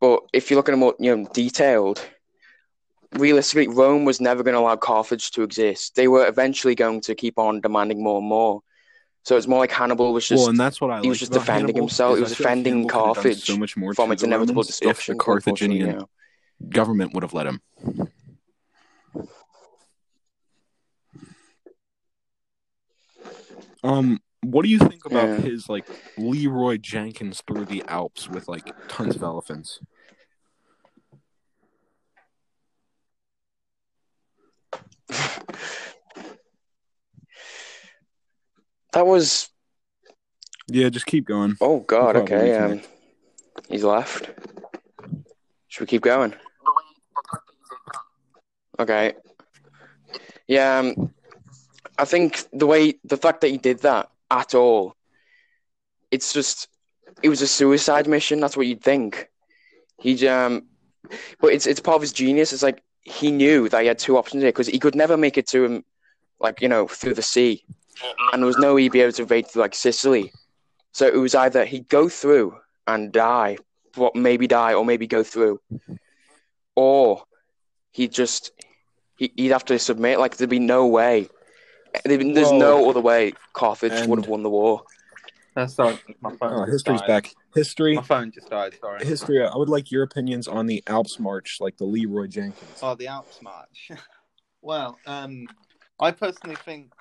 But 0.00 0.20
if 0.32 0.50
you 0.50 0.56
look 0.56 0.68
at 0.68 0.74
it 0.74 0.78
more, 0.78 0.94
you 0.98 1.14
know, 1.14 1.28
detailed, 1.32 2.04
realistically, 3.14 3.68
Rome 3.68 4.04
was 4.04 4.20
never 4.20 4.42
going 4.42 4.54
to 4.54 4.60
allow 4.60 4.76
Carthage 4.76 5.30
to 5.32 5.42
exist. 5.42 5.94
They 5.94 6.08
were 6.08 6.26
eventually 6.26 6.74
going 6.74 7.00
to 7.02 7.14
keep 7.14 7.38
on 7.38 7.60
demanding 7.60 8.02
more 8.02 8.18
and 8.18 8.26
more. 8.26 8.62
So 9.24 9.36
it's 9.36 9.46
more 9.46 9.60
like 9.60 9.70
Hannibal 9.70 10.12
was 10.12 10.26
just 10.26 10.40
well, 10.40 10.48
and 10.48 10.58
that's 10.58 10.80
what 10.80 10.90
I 10.90 11.00
he 11.00 11.08
was 11.08 11.20
just 11.20 11.32
defending 11.32 11.66
Hannibal, 11.66 11.80
himself. 11.82 12.16
He 12.16 12.22
was 12.22 12.36
defending 12.36 12.72
Hannibal 12.74 12.88
could 12.88 12.96
have 12.96 13.14
done 13.14 13.22
Carthage 13.22 13.46
so 13.46 13.56
much 13.56 13.76
more 13.76 13.94
from 13.94 14.10
its 14.10 14.22
inevitable 14.24 14.54
Romans 14.54 14.66
destruction. 14.66 15.12
if 15.12 15.18
the 15.18 15.24
Carthaginian 15.24 16.06
government 16.68 17.14
would 17.14 17.22
have 17.22 17.32
let 17.32 17.46
him. 17.46 17.60
Um, 23.84 24.20
what 24.42 24.64
do 24.64 24.68
you 24.68 24.78
think 24.78 25.04
about 25.04 25.28
Yeah. 25.28 25.40
his 25.40 25.68
like 25.68 25.86
Leroy 26.16 26.78
Jenkins 26.78 27.42
through 27.46 27.66
the 27.66 27.84
Alps 27.88 28.28
with 28.28 28.48
like 28.48 28.74
tons 28.88 29.16
of 29.16 29.22
elephants? 29.22 29.80
That 38.92 39.06
was 39.06 39.48
Yeah, 40.68 40.90
just 40.90 41.06
keep 41.06 41.24
going. 41.24 41.56
oh 41.60 41.80
god. 41.80 42.14
Probably 42.14 42.34
Okay, 42.34 42.56
um, 42.56 42.80
he's 43.68 43.84
left. 43.84 44.30
Should 45.68 45.80
we 45.80 45.86
keep 45.86 46.02
going? 46.02 46.34
Okay. 48.78 49.14
Yeah, 50.46 50.78
um, 50.78 51.14
I 51.98 52.04
think 52.04 52.44
the 52.52 52.66
way 52.66 52.94
the 53.04 53.16
fact 53.16 53.40
that 53.40 53.48
he 53.48 53.56
did 53.58 53.78
that 53.80 54.10
at 54.30 54.54
all, 54.54 54.94
it's 56.10 56.32
just 56.32 56.68
it 57.22 57.28
was 57.30 57.40
a 57.40 57.46
suicide 57.46 58.06
mission. 58.06 58.40
That's 58.40 58.56
what 58.56 58.66
you'd 58.66 58.82
think. 58.82 59.30
He 59.98 60.28
um, 60.28 60.66
but 61.40 61.52
it's 61.54 61.66
it's 61.66 61.80
part 61.80 61.96
of 61.96 62.02
his 62.02 62.12
genius. 62.12 62.52
It's 62.52 62.62
like 62.62 62.82
he 63.02 63.30
knew 63.30 63.68
that 63.68 63.80
he 63.82 63.86
had 63.88 63.98
two 63.98 64.16
options 64.16 64.42
here 64.42 64.52
because 64.52 64.68
he 64.68 64.78
could 64.78 64.94
never 64.94 65.16
make 65.16 65.36
it 65.38 65.46
to 65.48 65.64
him, 65.64 65.84
like 66.40 66.60
you 66.60 66.68
know, 66.68 66.86
through 66.86 67.14
the 67.14 67.22
sea, 67.22 67.64
and 68.32 68.42
there 68.42 68.46
was 68.46 68.58
no 68.58 68.74
way 68.74 68.82
he'd 68.82 68.92
be 68.92 69.00
able 69.00 69.12
to 69.12 69.22
invade 69.22 69.48
through 69.48 69.62
like 69.62 69.74
Sicily. 69.74 70.32
So 70.92 71.06
it 71.06 71.16
was 71.16 71.34
either 71.34 71.64
he'd 71.64 71.88
go 71.88 72.08
through 72.08 72.56
and 72.86 73.12
die, 73.12 73.58
what 73.94 74.14
maybe 74.14 74.46
die 74.46 74.74
or 74.74 74.84
maybe 74.84 75.06
go 75.06 75.22
through, 75.22 75.60
or 76.74 77.24
he'd 77.92 78.12
just 78.12 78.52
he, 79.16 79.32
he'd 79.36 79.50
have 79.52 79.64
to 79.66 79.78
submit. 79.78 80.18
Like 80.18 80.36
there'd 80.36 80.50
be 80.50 80.58
no 80.58 80.86
way. 80.86 81.28
There's 82.04 82.50
Well, 82.50 82.58
no 82.58 82.88
other 82.90 83.00
way 83.00 83.34
Carthage 83.52 84.06
would 84.06 84.20
have 84.20 84.28
won 84.28 84.42
the 84.42 84.50
war. 84.50 84.82
That's 85.54 85.74
sorry, 85.74 85.98
my 86.20 86.34
phone. 86.36 86.52
Oh, 86.52 86.64
history's 86.64 87.00
died. 87.00 87.06
back. 87.06 87.34
History, 87.54 87.96
My 87.96 88.02
phone 88.02 88.30
just 88.30 88.48
died. 88.48 88.74
Sorry. 88.80 89.04
history. 89.04 89.44
I 89.44 89.56
would 89.56 89.68
like 89.68 89.90
your 89.90 90.02
opinions 90.02 90.48
on 90.48 90.66
the 90.66 90.82
Alps 90.86 91.18
March, 91.18 91.58
like 91.60 91.76
the 91.76 91.84
Leroy 91.84 92.26
Jenkins. 92.26 92.78
Oh, 92.82 92.94
the 92.94 93.08
Alps 93.08 93.40
March. 93.42 93.90
well, 94.62 94.98
um, 95.06 95.46
I 96.00 96.12
personally 96.12 96.56
think 96.64 96.92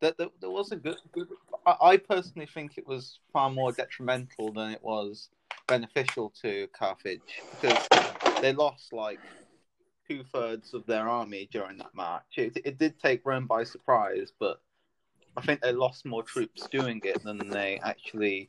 that 0.00 0.16
there, 0.18 0.28
there 0.40 0.50
was 0.50 0.72
a 0.72 0.76
good. 0.76 0.96
good 1.12 1.28
I, 1.66 1.96
personally 1.96 2.46
think 2.46 2.78
it 2.78 2.86
was 2.86 3.18
far 3.32 3.50
more 3.50 3.72
detrimental 3.72 4.52
than 4.52 4.70
it 4.70 4.82
was 4.82 5.30
beneficial 5.66 6.32
to 6.42 6.68
Carthage 6.68 7.42
because 7.50 7.88
they 8.40 8.52
lost 8.52 8.92
like 8.92 9.18
two 10.08 10.22
thirds 10.32 10.74
of 10.74 10.86
their 10.86 11.08
army 11.08 11.48
during 11.50 11.78
that 11.78 11.94
march. 11.94 12.22
It, 12.36 12.58
it 12.64 12.78
did 12.78 13.00
take 13.00 13.22
Rome 13.24 13.46
by 13.46 13.64
surprise, 13.64 14.32
but 14.38 14.60
I 15.36 15.42
think 15.42 15.60
they 15.60 15.72
lost 15.72 16.06
more 16.06 16.22
troops 16.22 16.66
doing 16.70 17.00
it 17.04 17.22
than 17.22 17.50
they 17.50 17.78
actually 17.82 18.48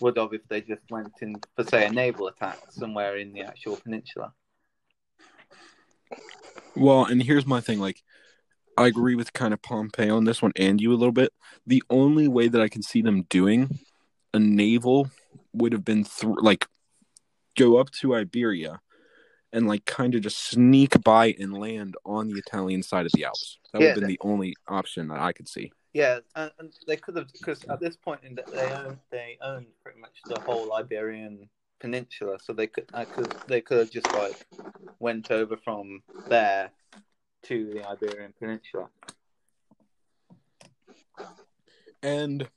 would 0.00 0.16
have 0.18 0.32
if 0.32 0.46
they 0.48 0.60
just 0.60 0.82
went 0.90 1.12
in 1.22 1.36
for, 1.56 1.64
say, 1.64 1.86
a 1.86 1.90
naval 1.90 2.28
attack 2.28 2.58
somewhere 2.70 3.16
in 3.16 3.32
the 3.32 3.40
actual 3.40 3.76
peninsula. 3.76 4.32
Well, 6.76 7.04
and 7.04 7.22
here's 7.22 7.46
my 7.46 7.60
thing. 7.60 7.80
Like, 7.80 8.02
I 8.76 8.86
agree 8.86 9.14
with 9.14 9.32
kind 9.32 9.52
of 9.52 9.62
Pompey 9.62 10.08
on 10.08 10.24
this 10.24 10.40
one 10.40 10.52
and 10.56 10.80
you 10.80 10.92
a 10.92 10.96
little 10.96 11.12
bit. 11.12 11.32
The 11.66 11.82
only 11.90 12.28
way 12.28 12.48
that 12.48 12.60
I 12.60 12.68
can 12.68 12.82
see 12.82 13.02
them 13.02 13.22
doing 13.28 13.80
a 14.32 14.38
naval 14.38 15.10
would 15.52 15.72
have 15.72 15.84
been 15.84 16.04
through, 16.04 16.42
like, 16.42 16.66
go 17.56 17.78
up 17.78 17.90
to 17.90 18.14
Iberia 18.14 18.80
and, 19.52 19.66
like, 19.66 19.84
kind 19.84 20.14
of 20.14 20.22
just 20.22 20.38
sneak 20.38 21.02
by 21.02 21.34
and 21.38 21.58
land 21.58 21.96
on 22.04 22.28
the 22.28 22.38
Italian 22.38 22.82
side 22.82 23.06
of 23.06 23.12
the 23.12 23.24
Alps. 23.24 23.58
That 23.72 23.80
would 23.80 23.84
Yeah, 23.84 23.90
have 23.90 24.00
been 24.00 24.08
the 24.08 24.20
only 24.22 24.54
option 24.68 25.08
that 25.08 25.18
I 25.18 25.32
could 25.32 25.48
see. 25.48 25.72
Yeah, 25.92 26.20
and, 26.36 26.52
and 26.58 26.72
they 26.86 26.96
could 26.96 27.16
have 27.16 27.32
because 27.32 27.64
at 27.64 27.80
this 27.80 27.96
point 27.96 28.20
in 28.22 28.36
the, 28.36 28.44
they 28.52 28.72
own 28.72 28.98
they 29.10 29.38
own 29.42 29.66
pretty 29.82 30.00
much 30.00 30.20
the 30.24 30.40
whole 30.40 30.72
Iberian 30.72 31.48
peninsula, 31.80 32.38
so 32.40 32.52
they 32.52 32.68
could 32.68 32.84
uh, 32.94 32.98
I 32.98 33.04
could 33.04 33.34
they 33.48 33.60
could 33.60 33.78
have 33.78 33.90
just 33.90 34.12
like 34.12 34.46
went 35.00 35.30
over 35.30 35.56
from 35.56 36.02
there 36.28 36.70
to 37.44 37.72
the 37.72 37.88
Iberian 37.88 38.34
Peninsula. 38.38 38.88
And 42.02 42.48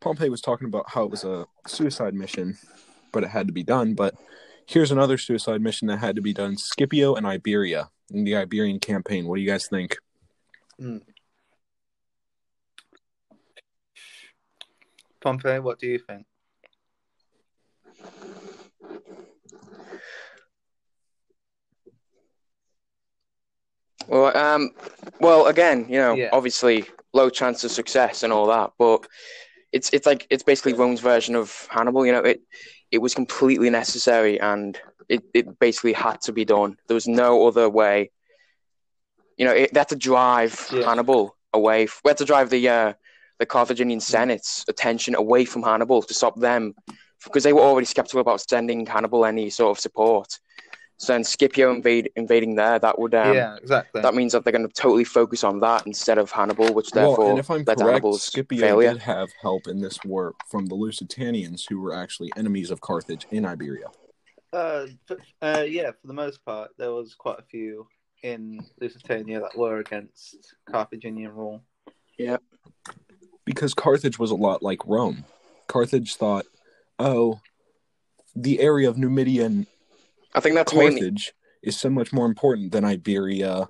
Pompey 0.00 0.28
was 0.28 0.40
talking 0.40 0.68
about 0.68 0.90
how 0.90 1.04
it 1.04 1.10
was 1.10 1.24
a 1.24 1.46
suicide 1.66 2.14
mission, 2.14 2.58
but 3.12 3.24
it 3.24 3.30
had 3.30 3.46
to 3.48 3.52
be 3.52 3.62
done. 3.62 3.94
But 3.94 4.14
here's 4.66 4.92
another 4.92 5.18
suicide 5.18 5.60
mission 5.60 5.88
that 5.88 5.98
had 5.98 6.16
to 6.16 6.22
be 6.22 6.32
done 6.32 6.56
Scipio 6.56 7.14
and 7.14 7.26
Iberia 7.26 7.90
in 8.12 8.24
the 8.24 8.36
Iberian 8.36 8.78
campaign. 8.78 9.26
What 9.26 9.36
do 9.36 9.42
you 9.42 9.48
guys 9.48 9.66
think? 9.66 9.96
Hmm. 10.78 10.98
Pompey, 15.20 15.58
what 15.58 15.78
do 15.78 15.86
you 15.86 15.98
think? 15.98 16.26
Well, 24.08 24.36
um, 24.36 24.70
well, 25.20 25.46
again, 25.46 25.86
you 25.88 25.98
know, 25.98 26.14
Yeah. 26.14 26.30
obviously 26.32 26.88
low 27.12 27.30
chance 27.30 27.64
of 27.64 27.70
success 27.70 28.22
and 28.22 28.32
all 28.32 28.46
that, 28.46 28.72
but 28.78 29.06
it's 29.72 29.90
it's 29.92 30.06
like 30.06 30.26
it's 30.30 30.42
basically 30.42 30.72
Rome's 30.72 31.00
version 31.00 31.34
of 31.36 31.68
Hannibal. 31.70 32.04
You 32.06 32.12
know, 32.12 32.20
it 32.20 32.40
it 32.90 32.98
was 32.98 33.14
completely 33.14 33.70
necessary 33.70 34.40
and 34.40 34.80
it, 35.08 35.22
it 35.32 35.58
basically 35.58 35.92
had 35.92 36.20
to 36.22 36.32
be 36.32 36.44
done. 36.44 36.76
There 36.88 36.94
was 36.94 37.06
no 37.06 37.46
other 37.46 37.68
way. 37.68 38.10
You 39.36 39.44
know, 39.46 39.52
it, 39.52 39.72
they 39.72 39.80
had 39.80 39.88
to 39.90 39.96
drive 39.96 40.68
Yeah. 40.72 40.84
Hannibal 40.88 41.36
away. 41.52 41.86
We 42.04 42.08
had 42.08 42.18
to 42.18 42.24
drive 42.24 42.50
the 42.50 42.68
uh, 42.68 42.92
the 43.40 43.46
Carthaginian 43.46 44.00
Senate's 44.00 44.64
attention 44.68 45.16
away 45.16 45.44
from 45.46 45.62
Hannibal 45.62 46.02
to 46.02 46.14
stop 46.14 46.38
them 46.38 46.74
because 47.24 47.42
they 47.42 47.54
were 47.54 47.62
already 47.62 47.86
skeptical 47.86 48.20
about 48.20 48.42
sending 48.48 48.86
Hannibal 48.86 49.24
any 49.24 49.50
sort 49.50 49.76
of 49.76 49.80
support. 49.80 50.38
So 50.98 51.14
then 51.14 51.24
Scipio 51.24 51.72
invade, 51.74 52.10
invading 52.16 52.56
there, 52.56 52.78
that 52.78 52.98
would 52.98 53.14
um, 53.14 53.34
yeah, 53.34 53.56
exactly. 53.56 54.02
that 54.02 54.14
means 54.14 54.32
that 54.32 54.44
they're 54.44 54.52
going 54.52 54.68
to 54.68 54.74
totally 54.74 55.04
focus 55.04 55.42
on 55.42 55.58
that 55.60 55.86
instead 55.86 56.18
of 56.18 56.30
Hannibal, 56.30 56.74
which 56.74 56.90
well, 56.94 57.08
therefore 57.08 57.30
and 57.30 57.38
if 57.38 57.50
I'm 57.50 57.64
led 57.64 57.78
to 57.78 57.84
correct, 57.84 57.88
Hannibal's 57.88 58.22
Scipio 58.24 58.60
failure. 58.60 58.92
did 58.92 59.02
have 59.02 59.30
help 59.40 59.66
in 59.66 59.80
this 59.80 59.98
war 60.04 60.34
from 60.46 60.66
the 60.66 60.76
Lusitanians, 60.76 61.66
who 61.66 61.80
were 61.80 61.94
actually 61.94 62.30
enemies 62.36 62.70
of 62.70 62.82
Carthage 62.82 63.26
in 63.30 63.46
Iberia. 63.46 63.86
Uh, 64.52 64.88
uh, 65.40 65.64
yeah, 65.66 65.90
for 65.92 66.06
the 66.06 66.12
most 66.12 66.44
part, 66.44 66.72
there 66.76 66.92
was 66.92 67.14
quite 67.14 67.38
a 67.38 67.44
few 67.44 67.86
in 68.22 68.60
Lusitania 68.78 69.40
that 69.40 69.56
were 69.56 69.78
against 69.78 70.54
Carthaginian 70.70 71.32
rule. 71.32 71.62
Because 73.50 73.74
Carthage 73.74 74.18
was 74.18 74.30
a 74.30 74.36
lot 74.36 74.62
like 74.62 74.86
Rome. 74.86 75.24
Carthage 75.66 76.16
thought, 76.16 76.46
oh, 76.98 77.40
the 78.34 78.60
area 78.60 78.88
of 78.88 78.96
Numidia 78.96 79.44
and 79.44 79.66
I 80.34 80.40
think 80.40 80.54
that's 80.54 80.72
mainly 80.72 81.00
Carthage 81.00 81.32
is 81.62 81.78
so 81.78 81.90
much 81.90 82.12
more 82.12 82.26
important 82.26 82.72
than 82.72 82.84
Iberia, 82.84 83.66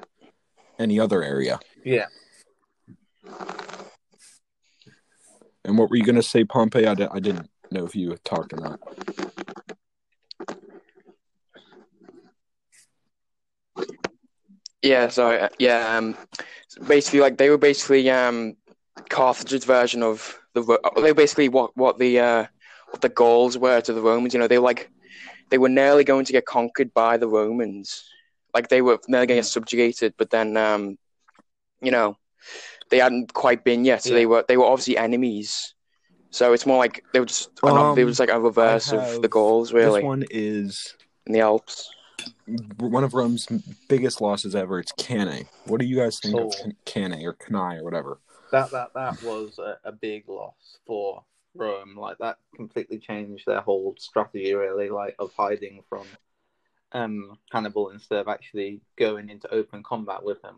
any 0.78 1.00
other 1.00 1.22
area. 1.22 1.58
Yeah. 1.84 2.06
And 5.64 5.78
what 5.78 5.90
were 5.90 5.96
you 5.96 6.04
going 6.04 6.16
to 6.16 6.22
say, 6.22 6.44
Pompey? 6.44 6.86
I, 6.86 6.92
I 6.92 7.20
didn't 7.20 7.48
know 7.70 7.84
if 7.84 7.94
you 7.94 8.16
talked 8.24 8.52
or 8.52 8.56
not. 8.56 8.80
yeah. 14.82 15.08
Sorry, 15.08 15.40
uh, 15.40 15.48
yeah. 15.58 15.96
Um, 15.96 16.16
basically, 16.86 17.20
like 17.20 17.36
they 17.36 17.50
were 17.50 17.58
basically 17.58 18.10
um 18.10 18.56
Carthage's 19.08 19.64
version 19.64 20.02
of 20.02 20.38
the 20.54 20.62
they 20.96 21.02
were 21.02 21.14
basically 21.14 21.48
what 21.48 21.76
what 21.76 21.98
the 21.98 22.18
uh 22.20 22.46
the 23.00 23.08
Gauls 23.08 23.56
were 23.56 23.80
to 23.80 23.92
the 23.92 24.00
Romans. 24.02 24.34
You 24.34 24.40
know, 24.40 24.48
they 24.48 24.58
were 24.58 24.64
like 24.64 24.90
they 25.50 25.58
were 25.58 25.68
nearly 25.68 26.04
going 26.04 26.24
to 26.24 26.32
get 26.32 26.46
conquered 26.46 26.92
by 26.94 27.16
the 27.16 27.28
Romans. 27.28 28.04
Like 28.54 28.68
they 28.68 28.82
were 28.82 28.98
nearly 29.08 29.26
going 29.26 29.36
to 29.38 29.42
get 29.42 29.46
subjugated, 29.46 30.14
but 30.18 30.30
then 30.30 30.56
um, 30.56 30.98
you 31.80 31.90
know, 31.90 32.16
they 32.90 32.98
hadn't 32.98 33.32
quite 33.32 33.64
been 33.64 33.84
yet. 33.84 34.02
So 34.02 34.10
Yeah. 34.10 34.14
they 34.16 34.26
were 34.26 34.44
they 34.48 34.56
were 34.56 34.64
obviously 34.66 34.96
enemies. 34.98 35.74
So 36.32 36.52
it's 36.52 36.66
more 36.66 36.78
like 36.78 37.04
they 37.12 37.20
were 37.20 37.26
just 37.26 37.50
an- 37.62 37.76
Um, 37.76 37.98
it 37.98 38.04
was 38.04 38.20
like 38.20 38.28
a 38.30 38.40
reverse 38.40 38.92
I 38.92 38.96
of 38.96 39.06
the 39.16 39.22
have- 39.22 39.30
Gauls, 39.30 39.72
really, 39.72 40.00
This 40.00 40.04
one 40.06 40.24
is 40.30 40.94
in 41.26 41.32
the 41.32 41.40
Alps. 41.40 41.90
one 42.78 43.02
of 43.02 43.14
Rome's 43.14 43.46
biggest 43.88 44.20
losses 44.20 44.54
ever. 44.54 44.78
It's 44.78 44.92
Cannae. 44.92 45.46
What 45.66 45.80
do 45.80 45.86
you 45.86 45.96
guys 45.96 46.20
think 46.20 46.34
of 46.36 46.42
Oh. 46.46 46.50
Can- 46.50 46.76
Cannae 46.86 47.24
or 47.24 47.32
Cannae 47.34 47.78
or 47.80 47.84
whatever? 47.84 48.20
That 48.52 48.70
that 48.72 48.94
that 48.94 49.22
was 49.22 49.58
a, 49.58 49.78
a 49.84 49.92
big 49.92 50.28
loss 50.28 50.78
for 50.86 51.24
Rome. 51.54 51.96
Like 51.96 52.18
that 52.18 52.38
completely 52.54 52.98
changed 52.98 53.44
their 53.46 53.60
whole 53.60 53.94
strategy, 53.98 54.54
really, 54.54 54.90
like 54.90 55.14
of 55.18 55.32
hiding 55.36 55.82
from 55.88 56.06
um, 56.92 57.38
Hannibal 57.52 57.90
instead 57.90 58.18
of 58.18 58.28
actually 58.28 58.80
going 58.96 59.28
into 59.28 59.52
open 59.52 59.82
combat 59.82 60.22
with 60.24 60.42
him. 60.42 60.56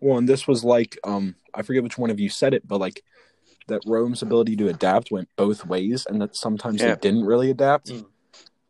Well, 0.00 0.18
and 0.18 0.28
this 0.28 0.48
was 0.48 0.64
like 0.64 0.98
um 1.04 1.36
I 1.54 1.62
forget 1.62 1.82
which 1.82 1.98
one 1.98 2.10
of 2.10 2.20
you 2.20 2.28
said 2.28 2.54
it, 2.54 2.66
but 2.66 2.78
like 2.78 3.02
that 3.68 3.82
Rome's 3.86 4.22
ability 4.22 4.56
to 4.56 4.68
adapt 4.68 5.10
went 5.10 5.28
both 5.36 5.64
ways, 5.66 6.06
and 6.08 6.20
that 6.20 6.36
sometimes 6.36 6.80
Yeah. 6.80 6.94
they 6.94 7.00
didn't 7.00 7.24
really 7.24 7.50
adapt. 7.50 7.88
Mm. 7.88 8.06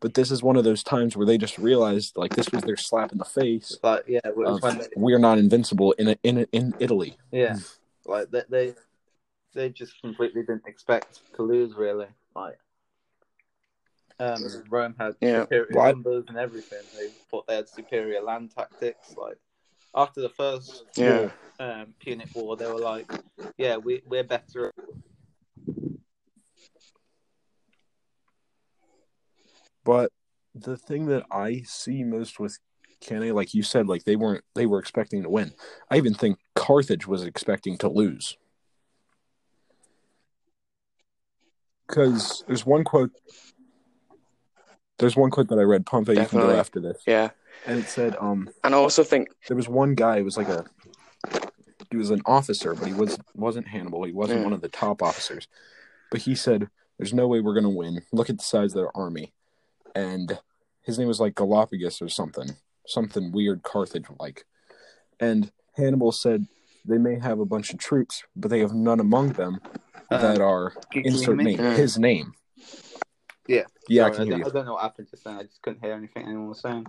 But 0.03 0.15
this 0.15 0.31
is 0.31 0.43
one 0.43 0.57
of 0.57 0.65
those 0.65 0.83
times 0.83 1.15
where 1.15 1.25
they 1.25 1.37
just 1.37 1.57
realized 1.57 2.17
like 2.17 2.33
this 2.33 2.51
was 2.51 2.61
their 2.63 2.75
slap 2.75 3.13
in 3.13 3.17
the 3.17 3.23
face. 3.23 3.79
Like 3.81 4.03
yeah, 4.05 4.19
it 4.25 4.35
was 4.35 4.57
Of, 4.57 4.61
when 4.61 4.77
they, 4.79 4.87
we 4.97 5.13
are 5.13 5.19
not 5.19 5.37
invincible 5.37 5.93
in 5.93 6.09
a, 6.09 6.17
in 6.23 6.39
a, 6.39 6.41
in 6.51 6.75
Italy. 6.77 7.17
yeah, 7.31 7.55
like 8.05 8.29
they, 8.29 8.41
they 8.49 8.73
they 9.53 9.69
just 9.69 10.01
completely 10.01 10.41
didn't 10.41 10.67
expect 10.67 11.21
to 11.37 11.43
lose, 11.43 11.73
really. 11.75 12.07
Like 12.35 12.59
um, 14.19 14.43
Rome 14.69 14.95
had 14.99 15.15
Yeah. 15.21 15.43
superior 15.43 15.67
Well, 15.71 15.93
numbers 15.93 16.25
and 16.27 16.37
everything. 16.37 16.79
They 16.93 17.07
thought 17.31 17.47
they 17.47 17.55
had 17.55 17.69
superior 17.69 18.21
land 18.21 18.51
tactics. 18.53 19.15
Like 19.15 19.37
after 19.95 20.19
the 20.19 20.29
first 20.29 20.83
Yeah. 20.97 21.29
um, 21.59 21.93
Punic 21.99 22.27
War, 22.33 22.57
they 22.57 22.67
were 22.67 22.77
like, 22.77 23.07
"Yeah, 23.57 23.77
we 23.77 24.01
we're 24.05 24.25
better." 24.25 24.73
But 29.83 30.11
the 30.55 30.77
thing 30.77 31.07
that 31.07 31.25
I 31.31 31.63
see 31.65 32.03
most 32.03 32.39
with 32.39 32.57
Cannae, 33.01 33.31
like 33.33 33.53
you 33.53 33.63
said, 33.63 33.87
like 33.87 34.05
they 34.05 34.15
weren't 34.15 34.43
they 34.55 34.65
were 34.65 34.79
expecting 34.79 35.23
to 35.23 35.29
win. 35.29 35.53
I 35.89 35.97
even 35.97 36.13
think 36.13 36.37
Carthage 36.55 37.07
was 37.07 37.23
expecting 37.23 37.77
to 37.79 37.89
lose. 37.89 38.37
Because 41.87 42.43
there's 42.47 42.65
one 42.65 42.83
quote 42.83 43.11
there's 44.99 45.15
one 45.15 45.31
quote 45.31 45.49
that 45.49 45.59
I 45.59 45.63
read, 45.63 45.85
Pompey, 45.85 46.13
you 46.15 46.25
can 46.25 46.39
go 46.39 46.51
after 46.51 46.79
this. 46.79 47.01
Yeah, 47.05 47.31
And 47.65 47.79
it 47.79 47.87
said, 47.89 48.15
um, 48.21 48.49
and 48.63 48.73
I 48.73 48.77
also 48.77 49.03
think 49.03 49.29
there 49.47 49.57
was 49.57 49.67
one 49.67 49.95
guy, 49.95 50.17
it 50.17 50.23
was 50.23 50.37
like 50.37 50.47
a 50.47 50.65
he 51.89 51.97
was 51.97 52.09
an 52.09 52.21
officer, 52.25 52.73
but 52.73 52.87
he 52.87 52.93
was 52.93 53.17
wasn't 53.35 53.67
Hannibal. 53.67 54.03
He 54.03 54.13
wasn't 54.13 54.41
Mm. 54.41 54.43
one 54.45 54.53
of 54.53 54.61
the 54.61 54.69
top 54.69 55.03
officers. 55.03 55.47
But 56.09 56.21
he 56.21 56.35
said, 56.35 56.69
There's 56.97 57.13
no 57.13 57.27
way 57.27 57.41
we're 57.41 57.53
gonna 57.53 57.69
win. 57.69 58.01
Look 58.11 58.29
at 58.29 58.37
the 58.37 58.43
size 58.43 58.71
of 58.71 58.77
their 58.77 58.95
army. 58.95 59.33
And 59.95 60.39
his 60.81 60.97
name 60.99 61.07
was 61.07 61.19
like 61.19 61.35
Galapagos 61.35 62.01
or 62.01 62.09
something. 62.09 62.49
Something 62.87 63.31
weird 63.31 63.63
Carthage 63.63 64.07
like. 64.19 64.45
And 65.19 65.51
Hannibal 65.75 66.11
said 66.11 66.47
they 66.85 66.97
may 66.97 67.19
have 67.19 67.39
a 67.39 67.45
bunch 67.45 67.71
of 67.73 67.79
troops, 67.79 68.23
but 68.35 68.49
they 68.49 68.59
have 68.59 68.73
none 68.73 68.99
among 68.99 69.33
them 69.33 69.59
that 70.09 70.41
are 70.41 70.73
insert 70.93 71.37
name. 71.37 71.57
His 71.57 71.97
name. 71.97 72.33
Yeah. 73.47 73.63
Yeah, 73.87 74.05
I 74.05 74.11
Sorry, 74.11 74.15
can 74.15 74.25
hear 74.25 74.31
don't, 74.31 74.39
you. 74.39 74.45
I 74.45 74.49
don't 74.49 74.65
know 74.65 74.73
what 74.73 74.83
happened 74.83 75.07
just 75.09 75.23
then. 75.23 75.37
I 75.37 75.43
just 75.43 75.61
couldn't 75.61 75.83
hear 75.83 75.93
anything 75.93 76.23
anyone 76.25 76.49
was 76.49 76.61
saying. 76.61 76.87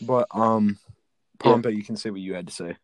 But 0.00 0.26
um 0.30 0.78
Pompey, 1.38 1.74
you 1.74 1.82
can 1.84 1.96
say 1.96 2.10
what 2.10 2.20
you 2.20 2.34
had 2.34 2.46
to 2.46 2.52
say. 2.52 2.76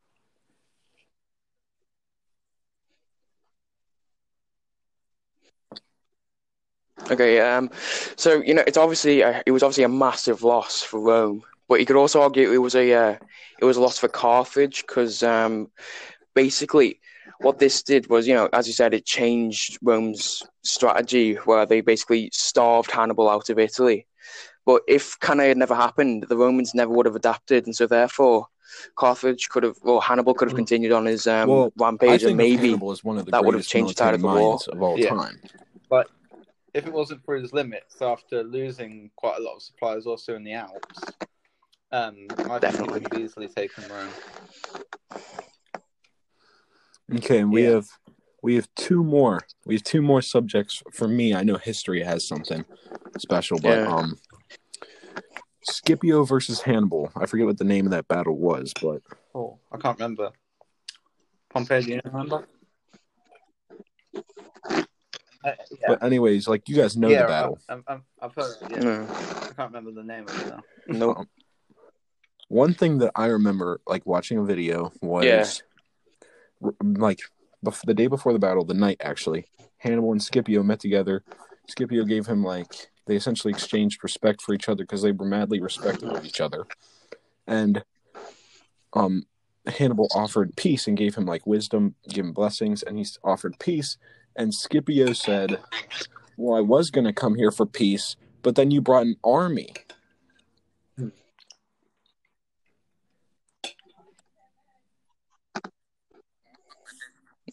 Okay, 7.10 7.40
um, 7.40 7.70
so 8.16 8.42
you 8.42 8.54
know, 8.54 8.64
it's 8.66 8.78
obviously 8.78 9.20
a, 9.20 9.42
it 9.46 9.52
was 9.52 9.62
obviously 9.62 9.84
a 9.84 9.88
massive 9.88 10.42
loss 10.42 10.82
for 10.82 11.00
Rome, 11.00 11.42
but 11.68 11.78
you 11.78 11.86
could 11.86 11.96
also 11.96 12.22
argue 12.22 12.52
it 12.52 12.58
was 12.58 12.74
a 12.74 12.92
uh, 12.92 13.16
it 13.60 13.64
was 13.64 13.76
a 13.76 13.80
loss 13.80 13.98
for 13.98 14.08
Carthage 14.08 14.84
because 14.86 15.22
um, 15.22 15.70
basically 16.34 17.00
what 17.40 17.58
this 17.58 17.82
did 17.82 18.08
was, 18.08 18.26
you 18.26 18.34
know, 18.34 18.48
as 18.52 18.66
you 18.66 18.72
said, 18.72 18.94
it 18.94 19.04
changed 19.04 19.78
Rome's 19.82 20.42
strategy 20.62 21.34
where 21.44 21.66
they 21.66 21.80
basically 21.82 22.30
starved 22.32 22.90
Hannibal 22.90 23.28
out 23.28 23.50
of 23.50 23.58
Italy. 23.58 24.06
But 24.64 24.82
if 24.88 25.18
Cannae 25.20 25.48
had 25.48 25.58
never 25.58 25.74
happened, 25.74 26.24
the 26.28 26.36
Romans 26.36 26.74
never 26.74 26.92
would 26.92 27.06
have 27.06 27.14
adapted, 27.14 27.66
and 27.66 27.76
so 27.76 27.86
therefore 27.86 28.46
Carthage 28.96 29.48
could 29.48 29.62
have, 29.62 29.76
or 29.82 30.02
Hannibal 30.02 30.34
could 30.34 30.48
have 30.48 30.56
continued 30.56 30.92
on 30.92 31.04
his 31.04 31.26
um, 31.26 31.48
Well, 31.50 31.72
I 31.78 31.84
rampage, 31.84 32.22
think 32.22 32.30
and 32.30 32.36
maybe 32.36 32.68
Hannibal 32.68 32.90
is 32.92 33.04
one 33.04 33.18
of 33.18 33.26
the 33.26 33.32
that 33.32 33.44
would 33.44 33.54
have 33.54 33.66
changed 33.66 33.90
the 33.90 34.02
tide 34.02 34.14
of 34.14 34.22
the 34.22 34.26
war. 34.26 34.58
of 34.72 34.82
all 34.82 34.98
Yeah. 34.98 35.10
time. 35.10 35.40
If 36.76 36.86
it 36.86 36.92
wasn't 36.92 37.24
for 37.24 37.36
his 37.36 37.54
limits 37.54 38.02
after 38.02 38.44
losing 38.44 39.10
quite 39.16 39.38
a 39.38 39.42
lot 39.42 39.54
of 39.56 39.62
supplies 39.62 40.04
also 40.04 40.36
in 40.36 40.44
the 40.44 40.52
Alps, 40.52 41.00
um, 41.90 42.26
I 42.30 42.34
think 42.34 42.46
he 42.50 42.58
Definitely. 42.60 43.00
would 43.00 43.12
have 43.14 43.22
easily 43.22 43.48
taken 43.48 43.84
Rome. 43.88 44.10
Okay, 47.14 47.38
and 47.38 47.50
we 47.50 47.62
Yeah. 47.62 47.70
have 47.70 47.88
we 48.42 48.56
have 48.56 48.68
two 48.76 49.02
more. 49.02 49.46
We 49.64 49.76
have 49.76 49.84
two 49.84 50.02
more 50.02 50.20
subjects. 50.20 50.82
For 50.92 51.08
me, 51.08 51.34
I 51.34 51.44
know 51.44 51.56
history 51.56 52.02
has 52.02 52.28
something 52.28 52.66
special, 53.16 53.58
but 53.58 53.78
Yeah. 53.78 53.96
um, 53.96 54.18
Scipio 55.62 56.24
versus 56.24 56.60
Hannibal. 56.60 57.10
I 57.16 57.24
forget 57.24 57.46
what 57.46 57.56
the 57.56 57.64
name 57.64 57.86
of 57.86 57.92
that 57.92 58.06
battle 58.06 58.36
was, 58.36 58.74
but 58.82 59.00
Oh, 59.34 59.58
I 59.72 59.78
can't 59.78 59.98
remember. 59.98 60.30
Pompey, 61.48 61.80
do 61.80 61.92
you 61.94 62.00
remember? 62.04 62.46
Uh, 65.46 65.52
yeah, 65.70 65.76
but 65.88 66.02
anyways, 66.02 66.48
like 66.48 66.68
you 66.68 66.74
guys 66.76 66.96
know 66.96 67.08
yeah, 67.08 67.22
the 67.22 67.28
battle. 67.28 67.58
I, 67.68 67.74
I, 67.86 67.98
I've 68.20 68.34
heard 68.34 68.56
it. 68.62 68.70
Yeah. 68.72 68.80
no, 68.80 69.02
I 69.08 69.52
can't 69.56 69.72
remember 69.72 69.92
the 69.92 70.02
name 70.02 70.24
of 70.28 70.40
it 70.40 70.46
though. 70.48 70.92
no, 70.98 71.14
Um, 71.14 71.28
one 72.48 72.74
thing 72.74 72.98
that 72.98 73.12
I 73.14 73.26
remember, 73.26 73.80
like 73.86 74.04
watching 74.06 74.38
a 74.38 74.44
video, 74.44 74.92
was 75.02 75.24
Yeah. 75.24 76.70
like 76.80 77.20
bef- 77.64 77.84
the 77.86 77.94
day 77.94 78.06
before 78.08 78.32
the 78.32 78.38
battle, 78.38 78.64
the 78.64 78.74
night 78.74 78.98
actually. 79.00 79.46
Hannibal 79.78 80.12
and 80.12 80.22
Scipio 80.22 80.62
met 80.62 80.80
together. 80.80 81.22
Scipio 81.68 82.04
gave 82.04 82.26
him 82.26 82.42
like 82.42 82.88
they 83.06 83.14
essentially 83.14 83.52
exchanged 83.52 84.02
respect 84.02 84.42
for 84.42 84.52
each 84.54 84.68
other 84.68 84.82
because 84.84 85.02
they 85.02 85.12
were 85.12 85.26
madly 85.26 85.60
respectful 85.60 86.16
of 86.16 86.24
each 86.24 86.40
other, 86.40 86.64
and 87.46 87.84
um, 88.94 89.24
Hannibal 89.66 90.08
offered 90.14 90.56
peace 90.56 90.88
and 90.88 90.96
gave 90.96 91.14
him 91.14 91.26
like 91.26 91.46
wisdom, 91.46 91.94
gave 92.08 92.24
him 92.24 92.32
blessings, 92.32 92.82
and 92.82 92.98
he 92.98 93.06
offered 93.22 93.58
peace. 93.60 93.96
And 94.38 94.54
Scipio 94.54 95.12
said, 95.12 95.58
"Well, 96.36 96.56
I 96.56 96.60
was 96.60 96.90
going 96.90 97.06
to 97.06 97.12
come 97.12 97.34
here 97.36 97.50
for 97.50 97.66
peace, 97.66 98.16
but 98.42 98.54
then 98.54 98.70
you 98.70 98.80
brought 98.80 99.06
an 99.06 99.16
army." 99.24 99.72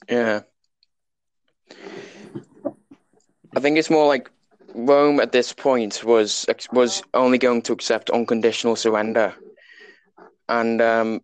Yeah. 0.10 0.41
I 3.56 3.60
think 3.60 3.78
it's 3.78 3.89
more 3.89 4.08
like 4.08 4.30
Rome 4.76 5.19
at 5.19 5.32
this 5.32 5.54
point 5.54 6.04
was 6.04 6.46
was 6.72 7.04
only 7.13 7.38
going 7.38 7.62
to 7.63 7.74
accept 7.74 8.10
unconditional 8.10 8.76
surrender, 8.76 9.34
and 10.50 10.82
um, 10.82 11.22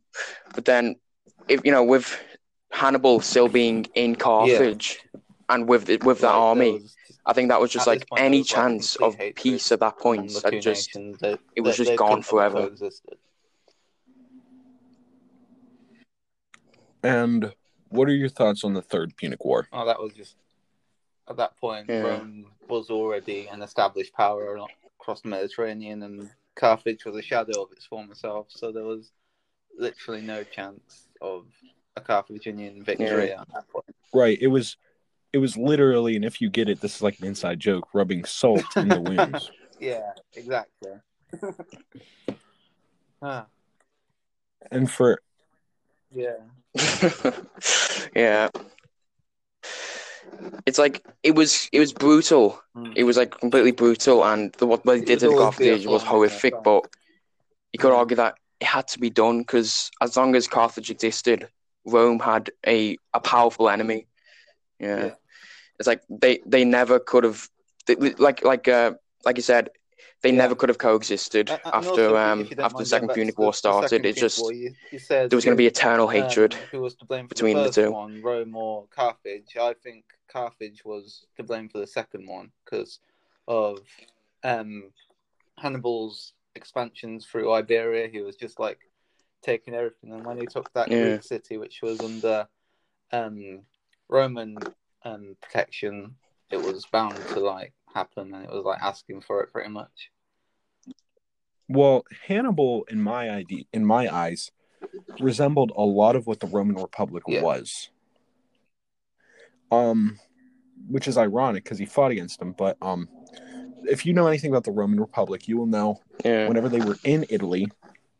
but 0.53 0.65
then 0.65 0.95
if 1.47 1.61
you 1.65 1.71
know 1.71 1.83
with 1.83 2.19
Hannibal 2.71 3.19
still 3.19 3.47
being 3.47 3.87
in 3.95 4.15
Carthage 4.15 4.99
and 5.49 5.67
with 5.67 5.85
the, 5.85 5.97
with 5.97 6.19
that 6.21 6.27
Like, 6.27 6.33
there 6.33 6.39
army, 6.41 6.71
was- 6.73 6.95
I 7.25 7.33
think 7.33 7.49
that 7.49 7.59
was 7.59 7.71
just 7.71 7.87
like 7.87 8.07
point, 8.07 8.21
any 8.21 8.39
was, 8.39 8.51
like, 8.51 8.57
chance 8.61 8.97
complete 8.97 9.29
of 9.29 9.35
peace 9.35 9.71
at 9.71 9.79
that 9.81 9.97
point 9.97 10.31
the 10.31 10.41
had 10.51 10.61
just 10.61 10.95
nations. 10.95 11.19
They- 11.19 11.37
it 11.55 11.61
was 11.61 11.77
they- 11.77 11.85
just 11.85 11.97
gone 11.97 12.21
forever. 12.21 12.71
And 17.03 17.53
what 17.89 18.07
are 18.09 18.13
your 18.13 18.29
thoughts 18.29 18.63
on 18.63 18.73
the 18.73 18.81
Third 18.81 19.15
Punic 19.17 19.43
War? 19.45 19.67
Oh, 19.71 19.85
that 19.85 19.99
was 19.99 20.13
just 20.13 20.35
at 21.27 21.37
that 21.37 21.57
point. 21.57 21.87
Yeah. 21.89 22.01
Rome 22.01 22.45
was 22.67 22.89
already 22.89 23.47
an 23.47 23.61
established 23.61 24.13
power 24.13 24.59
across 24.99 25.21
the 25.21 25.29
Mediterranean, 25.29 26.03
and 26.03 26.29
Carthage 26.55 27.05
was 27.05 27.15
a 27.15 27.21
shadow 27.21 27.63
of 27.63 27.71
its 27.71 27.85
former 27.85 28.15
self. 28.15 28.47
So 28.49 28.71
there 28.71 28.83
was 28.83 29.11
literally 29.77 30.21
no 30.21 30.43
chance 30.43 31.07
of 31.21 31.45
a 31.95 32.01
Carthaginian 32.01 32.83
victory 32.83 33.31
at 33.31 33.47
that 33.53 33.67
point. 33.69 33.95
Right. 34.13 34.37
It 34.41 34.47
was 34.47 34.75
it 35.33 35.37
was 35.37 35.55
literally, 35.57 36.15
and 36.15 36.25
if 36.25 36.41
you 36.41 36.49
get 36.49 36.69
it, 36.69 36.81
this 36.81 36.95
is 36.97 37.01
like 37.01 37.19
an 37.19 37.25
inside 37.27 37.59
joke, 37.59 37.87
rubbing 37.93 38.25
salt 38.25 38.65
in 38.77 38.87
the 38.89 39.01
wounds. 39.09 39.51
Yeah, 39.79 40.11
exactly. 40.35 40.91
ah, 43.21 43.45
And 44.71 44.89
for 44.89 45.21
yeah. 46.11 46.37
yeah. 48.15 48.49
it's 50.65 50.77
like 50.79 51.05
it 51.23 51.35
was 51.35 51.69
it 51.71 51.79
was 51.79 51.93
brutal. 51.93 52.61
Mm. 52.75 52.93
It 52.95 53.03
was 53.03 53.17
like 53.17 53.31
completely 53.39 53.71
brutal, 53.71 54.25
and 54.25 54.51
the, 54.53 54.65
what 54.65 54.83
they 54.85 55.01
did 55.01 55.09
would 55.09 55.19
to 55.21 55.27
the 55.27 55.35
always 55.35 55.57
be 55.57 55.69
Carthage 55.69 55.85
was 55.87 56.03
thorn 56.03 56.23
in 56.25 56.29
their 56.29 56.39
horrific. 56.39 56.53
side. 56.55 56.63
But 56.63 56.87
you 57.73 57.79
could 57.79 57.93
argue 57.93 58.17
that 58.17 58.35
it 58.59 58.65
had 58.67 58.87
to 58.89 58.99
be 58.99 59.09
done 59.09 59.39
because 59.39 59.91
as 60.01 60.17
long 60.17 60.35
as 60.35 60.47
Carthage 60.47 60.89
existed, 60.89 61.47
Rome 61.85 62.19
had 62.19 62.51
a 62.67 62.97
a 63.13 63.19
powerful 63.19 63.69
enemy. 63.69 64.07
Yeah, 64.79 65.05
Yeah. 65.05 65.13
it's 65.79 65.87
like 65.87 66.01
they 66.09 66.39
they 66.45 66.63
never 66.65 66.99
could 66.99 67.23
have 67.23 67.49
like 68.17 68.43
like 68.43 68.67
uh 68.67 68.93
like 69.25 69.37
you 69.37 69.43
said. 69.43 69.69
They 70.21 70.31
Yeah. 70.31 70.35
never 70.43 70.55
could 70.55 70.67
have 70.67 70.77
coexisted 70.77 71.49
And- 71.49 71.61
and 71.63 71.73
after 71.75 72.17
um 72.17 72.41
if 72.41 72.49
you 72.49 72.55
don't 72.57 72.65
after 72.65 72.79
the 72.79 72.85
Second 72.85 73.09
Punic 73.13 73.39
War 73.39 73.53
started. 73.53 73.87
Second 73.89 74.05
It 74.05 74.17
just 74.17 74.41
War, 74.41 74.51
you, 74.51 74.73
you 74.91 74.99
said 74.99 75.29
there 75.29 75.37
was 75.37 75.45
going 75.45 75.55
to 75.55 75.57
be 75.57 75.65
eternal 75.65 76.09
um, 76.09 76.13
hatred. 76.13 76.53
who 76.71 76.81
was 76.81 76.95
to 76.95 77.05
blame 77.05 77.25
for 77.25 77.29
between 77.35 77.55
the 77.55 77.63
the 77.63 77.71
two. 77.71 77.91
one, 77.91 78.21
Rome 78.21 78.53
or 78.53 78.85
Carthage? 78.87 79.55
I 79.55 79.73
think 79.81 80.03
Carthage 80.27 80.83
was 80.83 81.25
to 81.37 81.43
blame 81.43 81.69
for 81.69 81.77
the 81.79 81.87
second 81.87 82.27
one 82.27 82.51
because 82.65 82.99
of 83.47 83.79
um, 84.43 84.91
Hannibal's 85.57 86.33
expansions 86.55 87.25
through 87.25 87.53
Iberia. 87.53 88.09
He 88.09 88.19
was 88.21 88.35
just 88.35 88.59
like 88.59 88.79
taking 89.41 89.73
everything, 89.73 90.11
and 90.11 90.25
when 90.25 90.37
he 90.37 90.45
took 90.47 90.71
that 90.73 90.91
Yeah. 90.91 91.11
Greek 91.11 91.23
city, 91.23 91.55
which 91.57 91.81
was 91.81 92.01
under 92.01 92.45
um, 93.13 93.61
Roman 94.09 94.57
um, 95.05 95.35
protection, 95.41 96.15
it 96.51 96.57
was 96.57 96.85
bound 96.91 97.15
to 97.29 97.39
like 97.39 97.73
happen, 97.93 98.33
and 98.33 98.43
it 98.43 98.51
was 98.51 98.65
like 98.65 98.81
asking 98.81 99.21
for 99.21 99.41
it 99.41 99.51
pretty 99.51 99.69
much. 99.69 100.11
Well, 101.67 102.03
Hannibal, 102.25 102.85
in 102.89 103.01
my 103.01 103.29
idea, 103.29 103.63
in 103.71 103.85
my 103.85 104.13
eyes, 104.13 104.51
resembled 105.19 105.71
a 105.75 105.83
lot 105.83 106.15
of 106.15 106.25
what 106.25 106.39
the 106.39 106.47
Roman 106.47 106.75
Republic 106.75 107.23
Yeah. 107.27 107.41
was. 107.41 107.89
Um, 109.71 110.17
which 110.87 111.07
is 111.07 111.17
ironic 111.17 111.63
because 111.63 111.77
he 111.77 111.85
fought 111.85 112.09
against 112.11 112.39
them. 112.39 112.53
But 112.53 112.75
um, 112.81 113.07
if 113.83 114.03
you 114.03 114.13
know 114.13 114.25
anything 114.25 114.49
about 114.49 114.63
the 114.63 114.71
Roman 114.71 114.99
Republic, 114.99 115.47
you 115.47 115.57
will 115.57 115.67
know 115.67 116.01
Yeah, 116.25 116.47
whenever 116.47 116.69
they 116.69 116.79
were 116.79 116.97
in 117.03 117.25
Italy, 117.29 117.67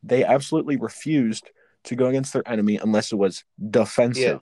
they 0.04 0.24
absolutely 0.24 0.78
refused 0.78 1.50
to 1.86 1.96
go 1.96 2.06
against 2.06 2.34
their 2.34 2.48
enemy 2.48 2.78
unless 2.78 3.12
it 3.12 3.16
was 3.16 3.44
defensive. 3.70 4.42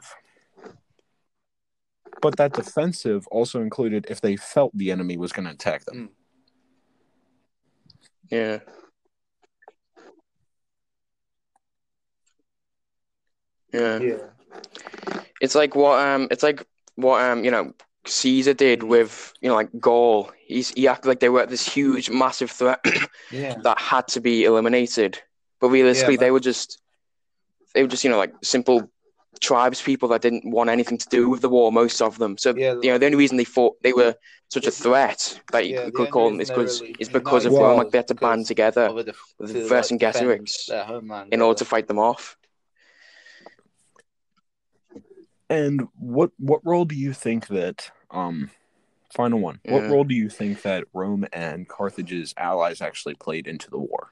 But 2.21 2.37
that 2.37 2.53
defensive 2.53 3.27
also 3.27 3.61
included 3.61 4.07
if 4.09 4.21
they 4.21 4.35
felt 4.35 4.75
the 4.75 4.91
enemy 4.91 5.17
was 5.17 5.31
going 5.31 5.45
to 5.45 5.51
attack 5.53 5.85
them. 5.85 6.09
yeah, 8.29 8.59
yeah. 13.73 13.99
Yeah, 13.99 14.17
It's 15.41 15.55
like 15.55 15.75
what 15.75 15.99
um, 15.99 16.27
it's 16.31 16.43
like 16.43 16.65
what 16.95 17.21
um, 17.21 17.43
you 17.43 17.51
know, 17.51 17.73
Caesar 18.05 18.53
did 18.53 18.83
with 18.83 19.33
you 19.41 19.49
know 19.49 19.55
like 19.55 19.69
Gaul. 19.79 20.31
He's 20.45 20.69
he 20.71 20.87
acted 20.87 21.07
like 21.07 21.19
they 21.19 21.29
were 21.29 21.45
this 21.45 21.67
huge, 21.67 22.09
massive 22.09 22.49
threat 22.51 22.79
yeah, 23.31 23.55
that 23.63 23.79
had 23.79 24.07
to 24.09 24.21
be 24.21 24.45
eliminated. 24.45 25.19
But 25.59 25.69
realistically, 25.69 26.15
Yeah, 26.15 26.19
they 26.19 26.31
were 26.31 26.39
just 26.39 26.81
they 27.73 27.81
were 27.83 27.87
just 27.87 28.03
you 28.03 28.09
know 28.09 28.17
like 28.17 28.33
simple 28.43 28.89
tribes 29.39 29.81
people 29.81 30.09
that 30.09 30.21
didn't 30.21 30.49
want 30.49 30.69
anything 30.69 30.97
to 30.97 31.09
do 31.09 31.29
with 31.29 31.41
the 31.41 31.49
war. 31.49 31.71
Most 31.71 32.01
of 32.01 32.17
them. 32.17 32.37
So 32.37 32.55
yeah. 32.55 32.75
you 32.81 32.91
know 32.91 32.97
the 32.97 33.05
only 33.05 33.17
reason 33.17 33.37
they 33.37 33.43
fought 33.43 33.81
they 33.83 33.93
were 33.93 34.15
such 34.49 34.67
a 34.67 34.71
threat 34.71 35.39
that 35.51 35.67
you 35.67 35.75
Yeah, 35.75 35.85
could 35.85 35.95
only 35.99 36.11
call 36.11 36.29
them 36.31 36.39
is 36.41 36.49
because 36.49 36.81
really 36.81 36.95
is 36.99 37.09
because 37.09 37.45
of 37.45 37.51
united 37.51 37.67
Rome. 37.67 37.77
Like 37.77 37.91
they 37.91 37.97
had 37.97 38.07
to 38.07 38.15
band 38.15 38.45
together 38.45 38.83
of 38.83 38.97
a 38.97 39.03
def- 39.03 39.33
with 39.39 39.51
to, 39.51 39.67
Vercingetorix 39.67 39.89
like, 39.91 39.99
defend 39.99 40.47
their 40.67 40.83
homeland. 40.83 41.33
in 41.33 41.41
order 41.41 41.57
to 41.59 41.65
fight 41.65 41.87
them 41.87 41.99
off. 41.99 42.37
And 45.49 45.87
what 45.97 46.31
what 46.37 46.61
role 46.65 46.85
do 46.85 46.95
you 46.95 47.13
think 47.13 47.47
that 47.47 47.91
um 48.11 48.51
final 49.15 49.39
one? 49.39 49.59
What 49.65 49.83
Yeah. 49.83 49.89
role 49.89 50.03
do 50.03 50.15
you 50.15 50.29
think 50.29 50.61
that 50.63 50.85
Rome 50.93 51.25
and 51.31 51.67
Carthage's 51.67 52.33
allies 52.37 52.81
actually 52.81 53.15
played 53.15 53.47
into 53.47 53.69
the 53.69 53.77
war? 53.79 54.11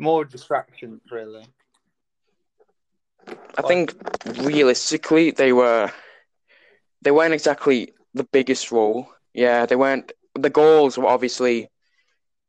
More 0.00 0.24
distractions, 0.24 1.00
really. 1.10 1.44
I 3.58 3.62
think 3.62 3.94
realistically 4.38 5.30
they 5.30 5.52
were 5.52 5.92
they 7.02 7.10
weren't 7.10 7.34
exactly 7.34 7.92
the 8.14 8.24
biggest 8.24 8.72
role. 8.72 9.08
Yeah, 9.34 9.66
they 9.66 9.76
weren't. 9.76 10.12
The 10.34 10.50
Gauls 10.50 10.96
were 10.98 11.06
obviously 11.06 11.68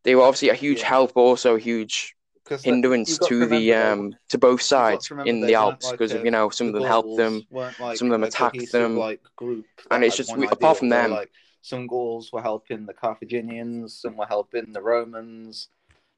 they 0.03 0.15
were 0.15 0.23
obviously 0.23 0.49
a 0.49 0.53
huge 0.55 0.81
help, 0.81 1.13
but 1.13 1.21
also 1.21 1.55
a 1.55 1.59
huge 1.59 2.15
hindrance 2.63 3.17
to 3.19 3.45
the 3.45 3.73
um 3.73 4.13
to 4.29 4.37
both 4.37 4.61
sides 4.61 5.09
in 5.25 5.41
the 5.41 5.53
Alps 5.55 5.91
because 5.91 6.13
of 6.13 6.25
you 6.25 6.31
know 6.31 6.49
some 6.49 6.67
of 6.67 6.73
them 6.73 6.83
helped 6.83 7.17
them. 7.17 7.45
like 7.79 7.97
some 7.97 8.07
of 8.07 8.11
them 8.11 8.23
attacked 8.23 8.71
them, 8.71 8.97
Like 8.97 9.21
group, 9.35 9.65
and 9.91 10.03
it's 10.03 10.15
just 10.17 10.35
we- 10.37 10.47
apart 10.47 10.77
from 10.77 10.89
them- 10.89 11.11
like 11.11 11.31
some 11.61 11.85
Gauls 11.87 12.31
were 12.33 12.41
helping 12.41 12.85
the 12.87 12.93
Carthaginians, 12.93 13.93
some 14.01 14.15
were 14.17 14.25
helping 14.25 14.73
the 14.73 14.81
Romans, 14.81 15.69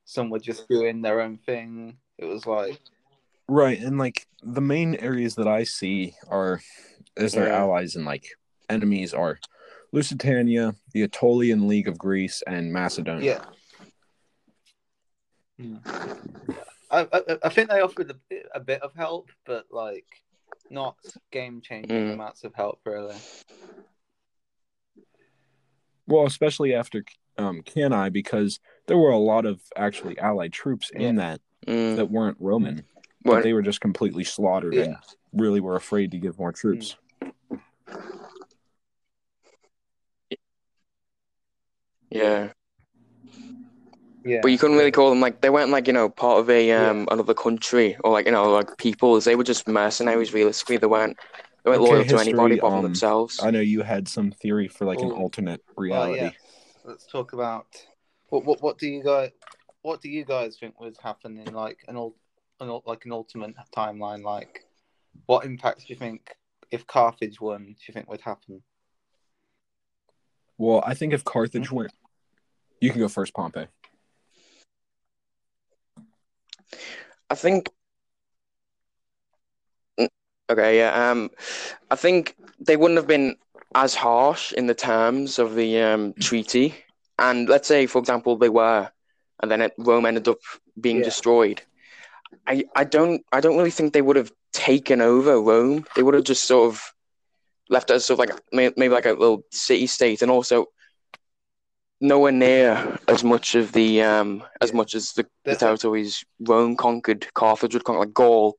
some 0.06 0.30
were 0.30 0.40
just 0.40 0.68
doing 0.68 1.02
their 1.02 1.22
own 1.22 1.38
thing. 1.38 1.98
It 2.18 2.26
was 2.26 2.46
like 2.46 2.80
Right, 3.48 3.80
and 3.80 3.98
like 3.98 4.26
the 4.42 4.62
main 4.62 4.96
areas 4.96 5.36
that 5.36 5.48
I 5.48 5.64
see 5.64 6.14
are 6.30 6.62
as 7.18 7.34
their 7.34 7.48
Yeah. 7.48 7.60
allies 7.60 7.96
and 7.96 8.06
like 8.06 8.26
enemies 8.70 9.14
are 9.14 9.40
Lusitania, 9.92 10.76
the 10.94 11.04
Aetolian 11.04 11.68
League 11.68 11.88
of 11.88 11.98
Greece, 11.98 12.42
and 12.48 12.72
Macedonia. 12.74 13.46
yeah. 15.60 15.66
Hmm. 15.66 15.78
I, 16.90 17.08
I 17.12 17.38
I 17.44 17.50
think 17.50 17.70
they 17.70 17.82
offered 17.82 18.10
a, 18.12 18.16
bit- 18.30 18.48
a 18.56 18.60
bit 18.60 18.82
of 18.82 18.94
help, 18.96 19.30
but 19.46 19.66
like 19.72 20.06
not 20.70 20.96
game 21.32 21.62
changing 21.62 21.90
Mm. 22.10 22.14
amounts 22.14 22.44
of 22.44 22.54
help 22.56 22.80
really. 22.86 23.16
Well, 26.08 26.26
especially 26.26 26.74
after 26.74 27.04
um, 27.38 27.62
Cannae, 27.64 28.12
because 28.12 28.60
there 28.88 28.98
were 28.98 29.12
a 29.12 29.18
lot 29.18 29.46
of 29.46 29.62
actually 29.76 30.18
allied 30.20 30.54
troops 30.54 30.92
in 30.94 31.16
that 31.18 31.42
Mm, 31.68 31.96
that 31.96 32.12
weren't 32.12 32.38
Roman, 32.42 32.84
well, 33.24 33.38
but 33.38 33.44
they 33.44 33.54
were 33.54 33.62
just 33.62 33.80
completely 33.80 34.24
slaughtered 34.26 34.74
and 34.76 34.98
really 35.32 35.62
were 35.62 35.76
afraid 35.78 36.12
to 36.12 36.18
give 36.18 36.38
more 36.38 36.52
troops. 36.52 36.98
yeah, 42.10 42.52
Yeah, 44.26 44.40
but 44.42 44.50
you 44.50 44.58
couldn't 44.58 44.78
really 44.78 44.92
call 44.92 45.10
them 45.10 45.20
like 45.20 45.42
they 45.42 45.50
weren't 45.50 45.72
like 45.72 45.88
you 45.88 45.94
know 45.94 46.10
part 46.10 46.40
of 46.40 46.50
a 46.50 46.72
um 46.72 47.08
another 47.12 47.34
country 47.34 47.98
or 48.04 48.12
like 48.12 48.26
you 48.26 48.32
know 48.32 48.52
like 48.52 48.78
peoples. 48.78 49.26
They 49.26 49.36
were 49.36 49.44
just 49.44 49.68
mercenaries. 49.68 50.34
Realistically, 50.34 50.78
they 50.78 50.88
weren't 50.88 51.18
they 51.64 51.72
weren't 51.72 51.82
Okay, 51.84 51.94
loyal 51.94 52.06
to 52.06 52.20
anybody 52.20 52.56
but 52.58 52.68
um, 52.72 52.84
themselves. 52.84 53.40
I 53.42 53.52
know 53.52 53.60
you 53.62 53.82
had 53.82 54.08
some 54.08 54.32
theory 54.32 54.68
for 54.68 54.86
like 54.86 55.00
an 55.02 55.12
alternate 55.12 55.62
Well, 55.76 55.82
reality. 55.82 56.24
yeah. 56.24 56.32
Let's 56.86 57.06
talk 57.06 57.34
about 57.34 57.68
what 58.34 58.46
what 58.46 58.62
what 58.64 58.78
do 58.80 58.88
you 58.88 59.04
guys 59.04 59.30
what 59.84 60.02
do 60.02 60.10
you 60.10 60.26
guys 60.26 60.58
think 60.60 60.80
would 60.80 60.98
happen 61.04 61.38
in 61.38 61.54
like 61.54 61.80
an 61.88 61.96
ul- 61.98 62.16
an 62.60 62.70
ul- 62.70 62.84
like 62.88 63.06
an 63.06 63.12
ultimate 63.12 63.54
timeline? 63.76 64.24
Like, 64.24 64.66
what 65.28 65.46
impacts 65.46 65.86
do 65.86 65.94
you 65.94 66.00
think 66.00 66.36
if 66.72 66.88
Carthage 66.88 67.40
won? 67.40 67.66
Do 67.66 67.76
you 67.88 67.94
think 67.94 68.10
would 68.10 68.22
happen? 68.22 68.64
Well, 70.58 70.82
I 70.86 70.96
think 70.96 71.14
if 71.14 71.24
Carthage 71.24 71.68
Mm-hmm. 71.68 71.76
went, 71.76 71.92
you 72.82 72.90
can 72.90 73.02
go 73.02 73.08
first, 73.08 73.34
Pompey. 73.36 73.68
I 77.30 77.36
think. 77.36 77.70
Okay, 80.50 80.78
yeah. 80.78 81.12
Um, 81.12 81.30
I 81.92 81.96
think 81.96 82.36
they 82.60 82.78
wouldn't 82.78 82.98
have 82.98 83.08
been 83.08 83.36
as 83.76 83.96
harsh 83.96 84.54
in 84.54 84.68
the 84.68 84.76
terms 84.76 85.40
of 85.40 85.56
the 85.56 85.82
um, 85.82 86.14
treaty. 86.20 86.76
And 87.20 87.48
let's 87.48 87.68
say, 87.68 87.86
for 87.86 88.00
example, 88.00 88.38
they 88.38 88.50
were, 88.50 88.90
and 89.42 89.52
then 89.52 89.62
it, 89.62 89.74
Rome 89.78 90.06
ended 90.06 90.28
up 90.28 90.40
being 90.80 90.98
Yeah. 90.98 91.04
destroyed. 91.04 91.62
I, 92.48 92.66
I 92.76 92.84
don't 92.84 93.24
I 93.32 93.40
don't 93.42 93.58
really 93.58 93.72
think 93.72 93.94
they 93.94 94.02
would 94.02 94.16
have 94.16 94.32
taken 94.52 95.02
over 95.02 95.40
Rome. 95.40 95.86
They 95.96 96.02
would 96.04 96.16
have 96.16 96.24
just 96.24 96.46
sort 96.46 96.74
of 96.74 96.82
left 97.70 97.90
it 97.92 97.94
as 97.96 98.06
sort 98.06 98.20
of 98.20 98.28
like 98.28 98.40
may- 98.52 98.74
maybe 98.76 98.94
like 98.94 99.06
a 99.06 99.12
little 99.14 99.44
city 99.52 99.86
state, 99.88 100.22
and 100.24 100.32
also 100.32 100.66
nowhere 102.02 102.32
near 102.32 102.98
as 103.08 103.24
much 103.24 103.56
of 103.56 103.72
the 103.72 104.02
um 104.02 104.44
as 104.62 104.72
Yeah. 104.72 104.78
much 104.78 104.96
as 104.96 105.14
the, 105.14 105.26
the 105.46 105.56
territories 105.56 106.26
Rome 106.40 106.76
conquered. 106.76 107.32
Carthage 107.34 107.74
would 107.76 107.84
conquer 107.84 108.00
like 108.02 108.14
Gaul. 108.14 108.58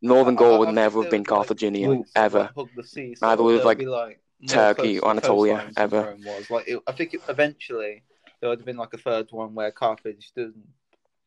Northern 0.00 0.34
I- 0.36 0.38
Gaul 0.38 0.54
I- 0.54 0.58
would 0.58 0.68
I 0.68 0.72
never 0.72 1.02
have 1.02 1.10
been 1.10 1.24
Carthaginian 1.24 1.90
Like, 1.90 2.06
ever. 2.14 2.50
hug 2.54 2.68
the 2.76 2.84
sea, 2.84 3.14
so 3.16 3.26
Neither 3.26 3.42
would 3.42 3.56
have, 3.56 3.64
like, 3.64 3.82
like 3.82 4.20
Turkey 4.46 5.00
or 5.00 5.10
Anatolia, 5.10 5.70
ever. 5.76 6.16
Was 6.24 6.50
like 6.50 6.68
it, 6.68 6.80
I 6.86 6.92
think 6.92 7.14
it, 7.14 7.20
eventually 7.28 8.02
there 8.40 8.48
would 8.50 8.60
have 8.60 8.66
been 8.66 8.76
like 8.76 8.94
a 8.94 8.98
third 8.98 9.28
one 9.30 9.54
where 9.54 9.72
Carthage 9.72 10.30
did 10.36 10.52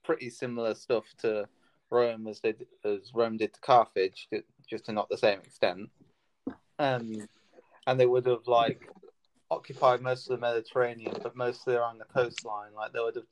pretty 0.04 0.30
similar 0.30 0.74
stuff 0.74 1.06
to 1.20 1.48
Rome 1.90 2.28
as 2.28 2.40
they 2.40 2.54
as 2.86 3.12
Rome 3.14 3.38
did 3.38 3.54
to 3.54 3.60
Carthage, 3.62 4.30
just 4.70 4.86
to 4.86 4.94
not 4.94 5.10
the 5.10 5.18
same 5.18 5.40
extent. 5.40 5.90
Um, 6.80 7.28
and 7.86 8.00
they 8.00 8.06
would 8.06 8.26
have 8.26 8.48
like 8.48 8.90
occupied 9.50 10.02
most 10.02 10.30
of 10.30 10.40
the 10.40 10.42
Mediterranean, 10.42 11.18
but 11.22 11.36
mostly 11.36 11.76
around 11.76 11.98
the 11.98 12.06
coastline. 12.06 12.74
Like 12.74 12.94
they 12.94 13.00
would 13.02 13.16
have 13.16 13.26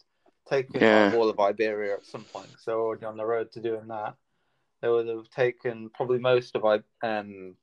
taken 0.48 0.82
Yeah. 0.82 1.06
like, 1.06 1.13
all 1.13 1.30
of 1.30 1.39
Iberia 1.39 1.94
at 1.94 2.06
some 2.06 2.26
point, 2.26 2.50
so 2.60 2.72
they're 2.72 2.80
already 2.80 3.06
on 3.06 3.18
the 3.18 3.26
road 3.26 3.52
to 3.54 3.62
doing 3.62 3.88
that. 3.88 4.15
they 4.82 4.88
would 4.88 5.08
have 5.08 5.30
taken 5.30 5.89
probably 5.89 6.20
most 6.20 6.56
of 6.56 6.63
I- 6.65 6.80
um 7.04 7.56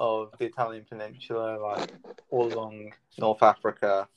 of 0.00 0.32
the 0.38 0.46
Italian 0.46 0.84
peninsula, 0.88 1.58
like 1.58 1.92
all 2.30 2.52
along 2.52 2.92
North 3.18 3.42
Africa. 3.42 4.08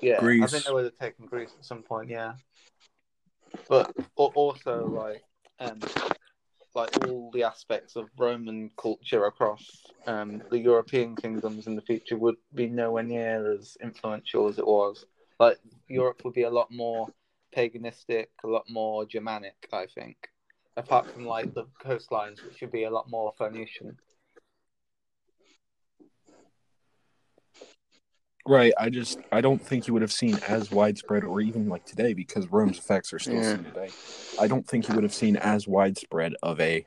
Yeah, 0.00 0.20
Greece. 0.20 0.44
I 0.44 0.46
think 0.46 0.64
they 0.66 0.72
would 0.72 0.84
have 0.84 0.98
taken 0.98 1.26
Greece 1.26 1.50
at 1.58 1.64
some 1.64 1.82
point. 1.82 2.10
Yeah, 2.10 2.34
but 3.68 3.92
also 4.16 4.86
like 4.86 5.24
um 5.58 5.80
like 6.74 6.90
all 7.06 7.30
the 7.32 7.42
aspects 7.42 7.96
of 7.96 8.08
Roman 8.16 8.70
culture 8.76 9.24
across 9.24 9.64
um 10.06 10.42
the 10.50 10.58
European 10.58 11.16
kingdoms 11.16 11.66
in 11.66 11.74
the 11.74 11.82
future 11.82 12.16
would 12.16 12.36
be 12.54 12.68
nowhere 12.68 13.02
near 13.02 13.52
as 13.52 13.76
influential 13.82 14.46
as 14.46 14.58
it 14.58 14.66
was. 14.66 15.06
Like 15.40 15.58
Europe 15.88 16.22
would 16.24 16.34
be 16.34 16.42
a 16.42 16.50
lot 16.50 16.70
more 16.70 17.08
paganistic, 17.56 18.26
a 18.44 18.46
lot 18.46 18.66
more 18.68 19.06
Germanic, 19.06 19.68
I 19.72 19.86
think. 19.86 20.28
Apart 20.76 21.10
from 21.10 21.24
like 21.26 21.54
the 21.54 21.64
coastlines, 21.82 22.44
which 22.44 22.60
would 22.60 22.70
be 22.70 22.84
a 22.84 22.90
lot 22.90 23.10
more 23.10 23.32
Phoenician. 23.38 23.96
Right. 28.48 28.72
I 28.78 28.88
just 28.88 29.18
I 29.30 29.42
don't 29.42 29.62
think 29.62 29.86
you 29.86 29.92
would 29.92 30.00
have 30.00 30.10
seen 30.10 30.38
as 30.48 30.70
widespread 30.70 31.22
or 31.22 31.42
even 31.42 31.68
like 31.68 31.84
today 31.84 32.14
because 32.14 32.48
Rome's 32.48 32.78
effects 32.78 33.12
are 33.12 33.18
still 33.18 33.34
Yeah. 33.42 33.56
seen 33.56 33.64
today. 33.64 33.90
I 34.38 34.48
don't 34.48 34.66
think 34.66 34.88
you 34.88 34.94
would 34.94 35.04
have 35.04 35.12
seen 35.12 35.36
as 35.36 35.68
widespread 35.68 36.32
of 36.42 36.58
a 36.58 36.86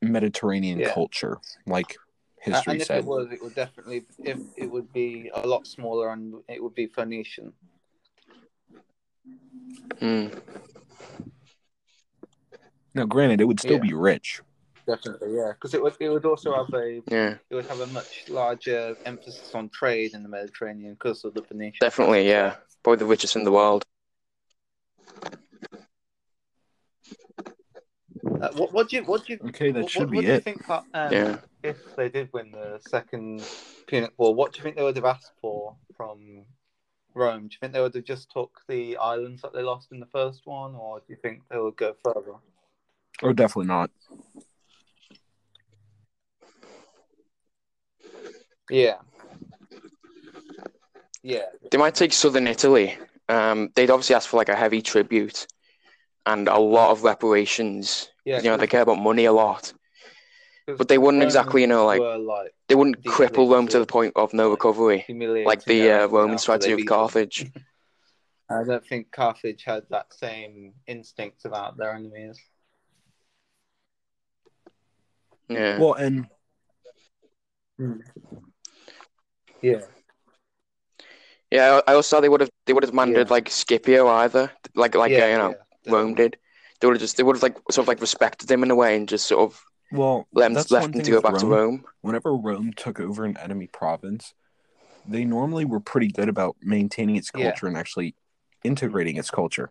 Mediterranean 0.00 0.78
Yeah. 0.78 0.94
culture 0.94 1.38
like 1.66 1.96
history 2.42 2.74
and 2.74 2.80
if 2.82 2.86
said. 2.86 2.98
it 2.98 3.04
was, 3.06 3.32
it 3.32 3.42
would 3.42 3.56
definitely 3.56 4.04
if 4.22 4.38
it 4.56 4.70
would 4.70 4.92
be 4.92 5.32
a 5.34 5.44
lot 5.44 5.66
smaller 5.66 6.12
and 6.12 6.34
it 6.48 6.62
would 6.62 6.74
be 6.76 6.86
Phoenician. 6.86 7.52
Mm. 9.96 10.40
Now, 12.94 13.06
granted, 13.06 13.40
it 13.40 13.46
would 13.46 13.58
still 13.58 13.78
Yeah. 13.78 13.82
be 13.82 13.94
rich. 13.94 14.42
Definitely, 14.86 15.34
yeah, 15.36 15.52
because 15.52 15.72
it 15.72 15.82
would 15.82 15.94
it 15.98 16.10
would 16.10 16.26
also 16.26 16.54
have 16.54 16.72
a 16.74 17.00
Yeah, 17.06 17.36
it 17.48 17.54
would 17.54 17.66
have 17.66 17.80
a 17.80 17.86
much 17.86 18.24
larger 18.28 18.96
emphasis 19.06 19.54
on 19.54 19.70
trade 19.70 20.12
in 20.12 20.22
the 20.22 20.28
Mediterranean 20.28 20.92
because 20.92 21.24
of 21.24 21.32
the 21.32 21.42
Phoenicians. 21.42 21.78
definitely. 21.80 22.28
Yeah, 22.28 22.56
probably 22.82 22.98
the 22.98 23.06
richest 23.06 23.36
in 23.36 23.44
the 23.44 23.52
world. 23.52 23.84
Uh, 28.26 28.48
what, 28.54 28.72
what 28.72 28.88
do 28.90 28.96
you 28.96 29.04
what 29.04 29.24
do 29.24 29.32
you 29.34 29.38
Okay, 29.48 29.70
that 29.70 29.82
what, 29.82 29.90
should 29.90 30.02
what, 30.02 30.10
be 30.10 30.16
what 30.18 30.24
do 30.26 30.32
you 30.32 30.34
it. 30.36 30.44
think 30.44 30.66
that, 30.66 30.84
um, 30.92 31.12
Yeah. 31.12 31.38
if 31.62 31.78
they 31.96 32.10
did 32.10 32.30
win 32.32 32.52
the 32.52 32.78
second 32.80 33.42
Punic 33.86 34.12
War, 34.18 34.34
what 34.34 34.52
do 34.52 34.58
you 34.58 34.64
think 34.64 34.76
they 34.76 34.82
would 34.82 34.96
have 34.96 35.04
asked 35.06 35.32
for 35.40 35.76
from 35.96 36.44
Rome? 37.14 37.48
Do 37.48 37.54
you 37.54 37.58
think 37.60 37.72
they 37.72 37.80
would 37.80 37.94
have 37.94 38.04
just 38.04 38.30
took 38.30 38.60
the 38.68 38.98
islands 38.98 39.40
that 39.42 39.54
they 39.54 39.62
lost 39.62 39.92
in 39.92 40.00
the 40.00 40.06
first 40.06 40.42
one, 40.44 40.74
or 40.74 40.98
do 40.98 41.06
you 41.08 41.16
think 41.16 41.42
they 41.50 41.58
would 41.58 41.76
go 41.76 41.94
further? 42.04 42.34
Oh, 43.22 43.32
definitely 43.32 43.68
not. 43.68 43.90
Yeah. 48.70 48.96
Yeah. 51.22 51.46
They 51.70 51.78
might 51.78 51.94
take 51.94 52.12
southern 52.12 52.46
Italy. 52.46 52.96
Um, 53.28 53.70
they'd 53.74 53.90
obviously 53.90 54.14
ask 54.14 54.28
for 54.28 54.36
like 54.36 54.48
a 54.48 54.56
heavy 54.56 54.82
tribute 54.82 55.46
and 56.26 56.48
a 56.48 56.58
lot 56.58 56.90
of 56.90 57.02
reparations. 57.02 58.10
Yeah. 58.24 58.38
You 58.38 58.50
know, 58.50 58.56
they 58.56 58.66
care 58.66 58.82
about 58.82 58.98
money 58.98 59.24
a 59.24 59.32
lot. 59.32 59.72
but 60.66 60.88
they 60.88 60.98
wouldn't 60.98 61.22
exactly, 61.22 61.62
you 61.62 61.66
know, 61.66 61.86
like 61.86 62.00
were, 62.00 62.16
like 62.18 62.54
they 62.68 62.74
wouldn't 62.74 63.02
cripple 63.02 63.50
Rome 63.50 63.68
to 63.68 63.78
the 63.78 63.86
point 63.86 64.12
of 64.16 64.32
no 64.32 64.50
recovery, 64.50 65.04
like 65.44 65.64
the 65.64 65.80
them 65.80 66.02
uh, 66.02 66.06
Romans 66.12 66.44
tried 66.44 66.62
to 66.62 66.68
do 66.68 66.76
with. 66.76 66.86
Carthage. 66.86 67.50
I 68.50 68.62
don't 68.62 68.86
think 68.86 69.10
Carthage 69.10 69.64
had 69.64 69.84
that 69.90 70.12
same 70.12 70.74
instinct 70.86 71.44
about 71.44 71.76
their 71.76 71.94
enemies. 71.94 72.38
Yeah, 75.48 75.78
Well, 75.78 75.94
and 75.94 76.26
Yeah. 79.64 79.80
yeah. 81.50 81.80
I 81.86 81.92
I 81.92 81.94
also 81.94 82.16
thought 82.16 82.20
they 82.22 82.28
would 82.28 82.40
have 82.40 82.50
they 82.66 82.72
would 82.72 82.82
have 82.82 82.90
demanded 82.90 83.28
Yeah. 83.28 83.34
like 83.34 83.48
Scipio 83.48 84.08
either, 84.08 84.52
like 84.74 84.94
like 84.94 85.10
yeah, 85.12 85.24
uh, 85.24 85.28
you 85.28 85.38
know 85.38 85.54
yeah, 85.84 85.92
Rome 85.92 86.14
did. 86.14 86.36
They 86.80 86.86
would 86.86 86.96
have 86.96 87.00
just 87.00 87.16
they 87.16 87.22
would 87.22 87.36
have 87.36 87.42
like 87.42 87.56
sort 87.70 87.84
of 87.84 87.88
like 87.88 88.00
respected 88.00 88.50
him 88.50 88.62
in 88.62 88.70
a 88.70 88.74
way 88.74 88.96
and 88.96 89.08
just 89.08 89.26
sort 89.26 89.40
of 89.50 89.64
well, 89.90 90.26
let 90.32 90.50
him, 90.50 90.54
left 90.54 90.70
one 90.70 90.92
him 90.92 91.02
to 91.02 91.10
go 91.10 91.16
with 91.16 91.22
back 91.24 91.38
to 91.38 91.46
Rome. 91.46 91.84
Whenever 92.02 92.34
Rome 92.36 92.72
took 92.76 93.00
over 93.00 93.24
an 93.24 93.36
enemy 93.38 93.68
province, 93.68 94.34
they 95.08 95.24
normally 95.24 95.64
were 95.64 95.80
pretty 95.80 96.08
good 96.08 96.28
about 96.28 96.56
maintaining 96.60 97.16
its 97.16 97.30
Yeah. 97.34 97.52
culture 97.52 97.66
and 97.68 97.76
actually 97.76 98.14
integrating 98.64 99.16
its 99.16 99.30
culture. 99.30 99.70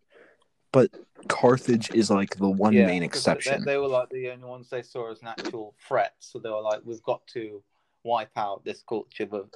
But 0.72 0.92
Carthage 1.28 1.92
is 1.94 2.10
like 2.10 2.38
the 2.38 2.50
one 2.50 2.74
Yeah, 2.74 2.88
main 2.88 3.02
'cause 3.02 3.28
exception. 3.28 3.64
They, 3.66 3.74
they 3.74 3.78
were 3.78 3.88
like 3.88 4.10
the 4.10 4.32
only 4.32 4.46
ones 4.46 4.70
they 4.70 4.82
saw 4.82 5.12
as 5.12 5.22
an 5.22 5.28
actual 5.28 5.76
threat, 5.88 6.14
so 6.20 6.40
they 6.40 6.50
were 6.50 6.62
like, 6.62 6.82
"We've 6.84 7.04
got 7.04 7.26
to 7.28 7.64
wipe 8.04 8.32
out 8.36 8.64
this 8.66 8.84
culture, 8.88 9.26
but 9.26 9.48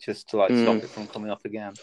just 0.00 0.28
to 0.30 0.36
like 0.38 0.50
stop 0.50 0.76
Mm. 0.76 0.84
it 0.84 0.90
from 0.90 1.06
coming 1.06 1.30
up 1.30 1.44
again." 1.44 1.74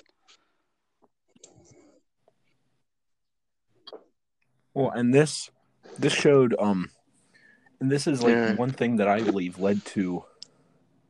Well, 4.74 4.92
and 4.92 5.14
this 5.14 5.52
this 6.00 6.14
showed 6.14 6.56
um 6.60 6.90
and 7.80 7.92
this 7.92 8.08
is 8.08 8.24
like 8.24 8.32
Yeah. 8.34 8.54
one 8.56 8.72
thing 8.72 8.98
that 8.98 9.08
I 9.08 9.22
believe 9.22 9.60
led 9.60 9.84
to 9.88 10.24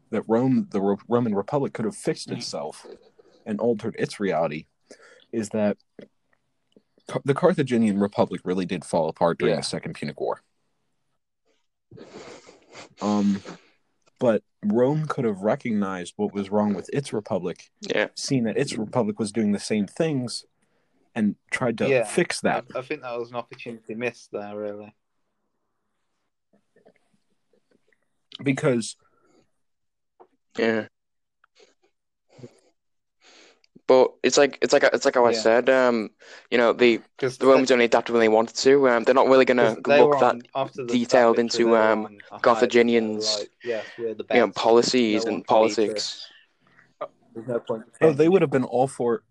that 0.09 0.23
Rome 0.27 0.67
the 0.71 0.81
Ro- 0.81 0.97
Roman 1.07 1.35
Republic 1.35 1.73
could 1.73 1.85
have 1.85 1.95
fixed 1.95 2.29
Mm. 2.29 2.37
itself 2.37 2.85
and 3.45 3.59
altered 3.59 3.95
its 3.99 4.19
reality 4.19 4.65
is 5.31 5.49
that 5.49 5.77
Ca- 7.07 7.21
the 7.25 7.33
Carthaginian 7.33 7.99
Republic 7.99 8.41
really 8.43 8.65
did 8.65 8.83
fall 8.85 9.09
apart 9.09 9.37
during 9.39 9.53
Yeah. 9.53 9.59
the 9.59 9.65
Second 9.65 9.93
Punic 9.93 10.19
War. 10.19 10.41
Um 13.01 13.41
but 14.21 14.43
Rome 14.63 15.07
could 15.07 15.25
have 15.25 15.39
recognized 15.41 16.13
what 16.15 16.31
was 16.31 16.51
wrong 16.51 16.75
with 16.75 16.87
its 16.93 17.11
republic, 17.11 17.71
Yeah, 17.81 18.09
seen 18.15 18.43
that 18.43 18.55
its 18.55 18.77
republic 18.77 19.17
was 19.17 19.31
doing 19.31 19.51
the 19.51 19.59
same 19.59 19.87
things 19.87 20.45
and 21.15 21.35
tried 21.49 21.79
to 21.79 21.89
Yeah. 21.89 22.03
fix 22.03 22.39
that. 22.41 22.65
I, 22.75 22.79
I 22.79 22.81
think 22.83 23.01
that 23.01 23.17
was 23.19 23.31
an 23.31 23.35
opportunity 23.35 23.95
missed 23.95 24.29
there, 24.31 24.55
really. 24.55 24.93
because 28.43 28.95
yeah. 30.57 30.87
But 33.91 34.13
it's 34.23 34.37
like 34.37 34.57
it's 34.61 34.71
like 34.71 34.83
it's 34.83 35.03
like 35.03 35.15
how 35.15 35.25
I 35.25 35.31
Yeah. 35.33 35.41
said. 35.41 35.69
Um, 35.69 36.11
you 36.49 36.57
know 36.57 36.71
the 36.71 37.01
the 37.19 37.45
Romans 37.45 37.71
only 37.71 37.83
adapted 37.83 38.13
when 38.13 38.21
they 38.21 38.29
wanted 38.29 38.55
to. 38.55 38.87
Um, 38.87 39.03
they're 39.03 39.13
not 39.21 39.27
really 39.27 39.43
gonna 39.43 39.75
look 39.85 40.17
that 40.21 40.37
after 40.55 40.85
detailed 40.85 41.39
into, 41.39 41.65
they 41.65 41.75
um, 41.75 42.05
on 42.05 42.21
a 42.31 42.35
high, 42.35 42.39
Carthaginians, 42.39 43.39
like, 43.39 43.49
yes, 43.65 43.85
you 43.97 44.15
know 44.29 44.49
policies 44.51 45.25
No 45.25 45.31
and 45.33 45.45
politics. 45.45 46.31
no 47.45 47.61
oh, 48.01 48.13
they 48.13 48.29
would 48.29 48.41
have 48.41 48.49
been 48.49 48.63
all 48.63 48.87
for. 48.87 49.23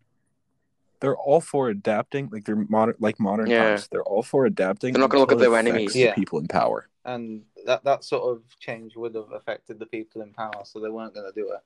They're 1.01 1.17
all 1.17 1.41
for 1.41 1.71
adapting, 1.71 2.29
like 2.31 2.45
they're 2.45 2.67
modern, 2.69 2.97
like 2.99 3.19
modern 3.19 3.49
Yeah. 3.49 3.63
times. 3.63 3.89
They're 3.91 4.03
all 4.03 4.23
for 4.23 4.45
adapting. 4.45 4.93
They're 4.93 5.01
not 5.01 5.09
gonna 5.09 5.23
look 5.23 5.33
at 5.33 5.39
their 5.39 5.57
enemies. 5.57 5.95
the 5.95 6.01
Yeah. 6.01 6.15
people 6.15 6.39
in 6.39 6.49
power. 6.49 6.87
and 7.07 7.47
that 7.65 7.83
that 7.85 8.05
sort 8.05 8.25
of 8.25 8.43
change 8.59 8.95
would 8.95 9.15
have 9.15 9.33
affected 9.33 9.79
the 9.79 9.87
people 9.87 10.21
in 10.21 10.35
power, 10.35 10.61
so 10.65 10.81
they 10.81 10.91
weren't 10.91 11.15
going 11.15 11.33
to 11.33 11.33
do 11.33 11.51
it. 11.51 11.63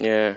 Yeah, 0.00 0.36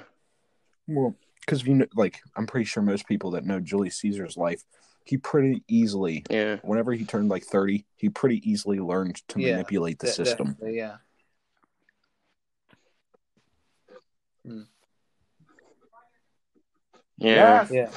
Well, 0.87 1.15
because 1.41 1.65
you 1.65 1.75
know, 1.75 1.85
like 1.95 2.21
I'm 2.35 2.47
pretty 2.47 2.65
sure 2.65 2.83
most 2.83 3.07
people 3.07 3.31
that 3.31 3.45
know 3.45 3.59
Julius 3.59 3.97
Caesar's 3.97 4.37
life, 4.37 4.63
he 5.05 5.17
pretty 5.17 5.63
easily, 5.67 6.23
yeah, 6.29 6.57
whenever 6.63 6.91
he 6.93 7.05
turned 7.05 7.29
like 7.29 7.43
30, 7.43 7.85
he 7.95 8.09
pretty 8.09 8.41
easily 8.49 8.79
learned 8.79 9.21
to 9.29 9.39
Yeah, 9.39 9.51
manipulate 9.51 9.99
the 9.99 10.07
De- 10.07 10.13
system. 10.13 10.47
definitely, 10.49 10.77
yeah. 10.77 10.97
yeah. 17.17 17.65
Yeah, 17.69 17.89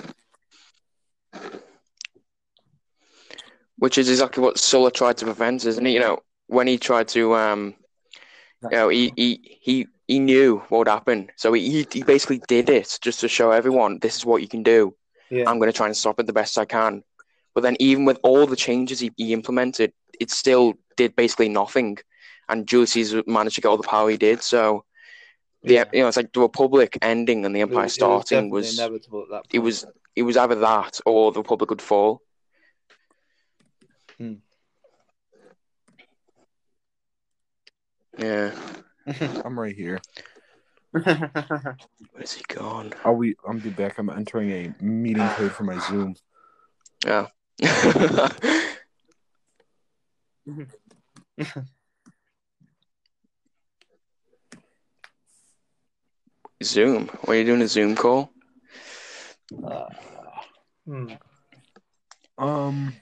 Which 3.78 3.96
is 3.98 4.10
exactly 4.10 4.42
what 4.42 4.58
Sulla 4.58 4.90
tried 4.90 5.16
to 5.18 5.24
prevent, 5.24 5.64
isn't 5.64 5.86
it? 5.86 5.90
You 5.90 6.00
know, 6.00 6.18
when 6.48 6.66
he 6.66 6.76
tried 6.76 7.08
to, 7.08 7.34
um, 7.34 7.74
you 8.62 8.68
know, 8.70 8.88
he 8.88 9.12
he 9.16 9.58
he, 9.62 9.86
he 10.10 10.18
knew 10.18 10.58
what 10.68 10.78
would 10.78 10.88
happen, 10.88 11.30
so 11.36 11.52
he 11.52 11.86
he 11.92 12.02
basically 12.02 12.42
did 12.48 12.68
it 12.68 12.98
just 13.00 13.20
to 13.20 13.28
show 13.28 13.52
everyone 13.52 14.00
this 14.00 14.16
is 14.16 14.26
what 14.26 14.42
you 14.42 14.48
can 14.48 14.64
do. 14.64 14.96
yeah, 15.30 15.48
I'm 15.48 15.60
going 15.60 15.70
to 15.70 15.76
try 15.76 15.86
and 15.86 15.96
stop 15.96 16.18
it 16.18 16.26
the 16.26 16.32
best 16.32 16.58
I 16.58 16.64
can. 16.64 17.04
But 17.54 17.62
then, 17.62 17.76
even 17.78 18.04
with 18.04 18.18
all 18.24 18.44
the 18.48 18.56
changes 18.56 18.98
he, 18.98 19.12
he 19.16 19.32
implemented, 19.32 19.92
it 20.18 20.32
still 20.32 20.74
did 20.96 21.14
basically 21.14 21.48
nothing. 21.48 21.98
And 22.48 22.66
Julius 22.66 22.90
Caesar 22.92 23.22
managed 23.28 23.54
to 23.54 23.60
get 23.60 23.68
all 23.68 23.76
the 23.76 23.94
power 23.94 24.10
he 24.10 24.16
did. 24.16 24.42
So, 24.42 24.84
the 25.62 25.74
yeah. 25.74 25.84
you 25.92 26.00
know, 26.00 26.08
it's 26.08 26.16
like 26.16 26.32
the 26.32 26.40
Republic 26.40 26.98
ending 27.02 27.44
and 27.44 27.54
the 27.54 27.60
Empire 27.60 27.84
was- 27.84 27.94
starting 27.94 28.50
was 28.50 28.76
inevitable 28.76 29.22
at 29.22 29.30
that. 29.30 29.44
it 29.52 29.60
was 29.60 29.86
it 30.16 30.24
was 30.24 30.36
either 30.36 30.56
that 30.56 31.00
or 31.06 31.30
the 31.30 31.38
Republic 31.38 31.70
would 31.70 31.82
fall. 31.82 32.20
Hmm. 34.18 34.34
Yeah, 38.18 38.50
I'm 39.44 39.58
right 39.58 39.74
here. 39.74 40.00
where's 40.92 42.32
he 42.34 42.42
gone? 42.48 42.92
I'll 43.04 43.18
be. 43.18 43.34
I'll 43.46 43.58
be 43.58 43.70
back. 43.70 43.98
I'm 43.98 44.10
entering 44.10 44.50
a 44.50 44.74
meeting 44.82 45.26
code 45.36 45.52
for 45.52 45.64
my 45.64 45.78
Zoom. 45.78 46.14
Yeah, 47.04 47.26
Zoom. 56.62 57.06
What 57.06 57.30
are 57.30 57.38
you 57.38 57.44
doing 57.44 57.62
a 57.62 57.68
Zoom 57.68 57.94
call? 57.96 58.32
Uh, 59.64 59.88
hmm. 60.86 61.12
Um, 62.38 62.94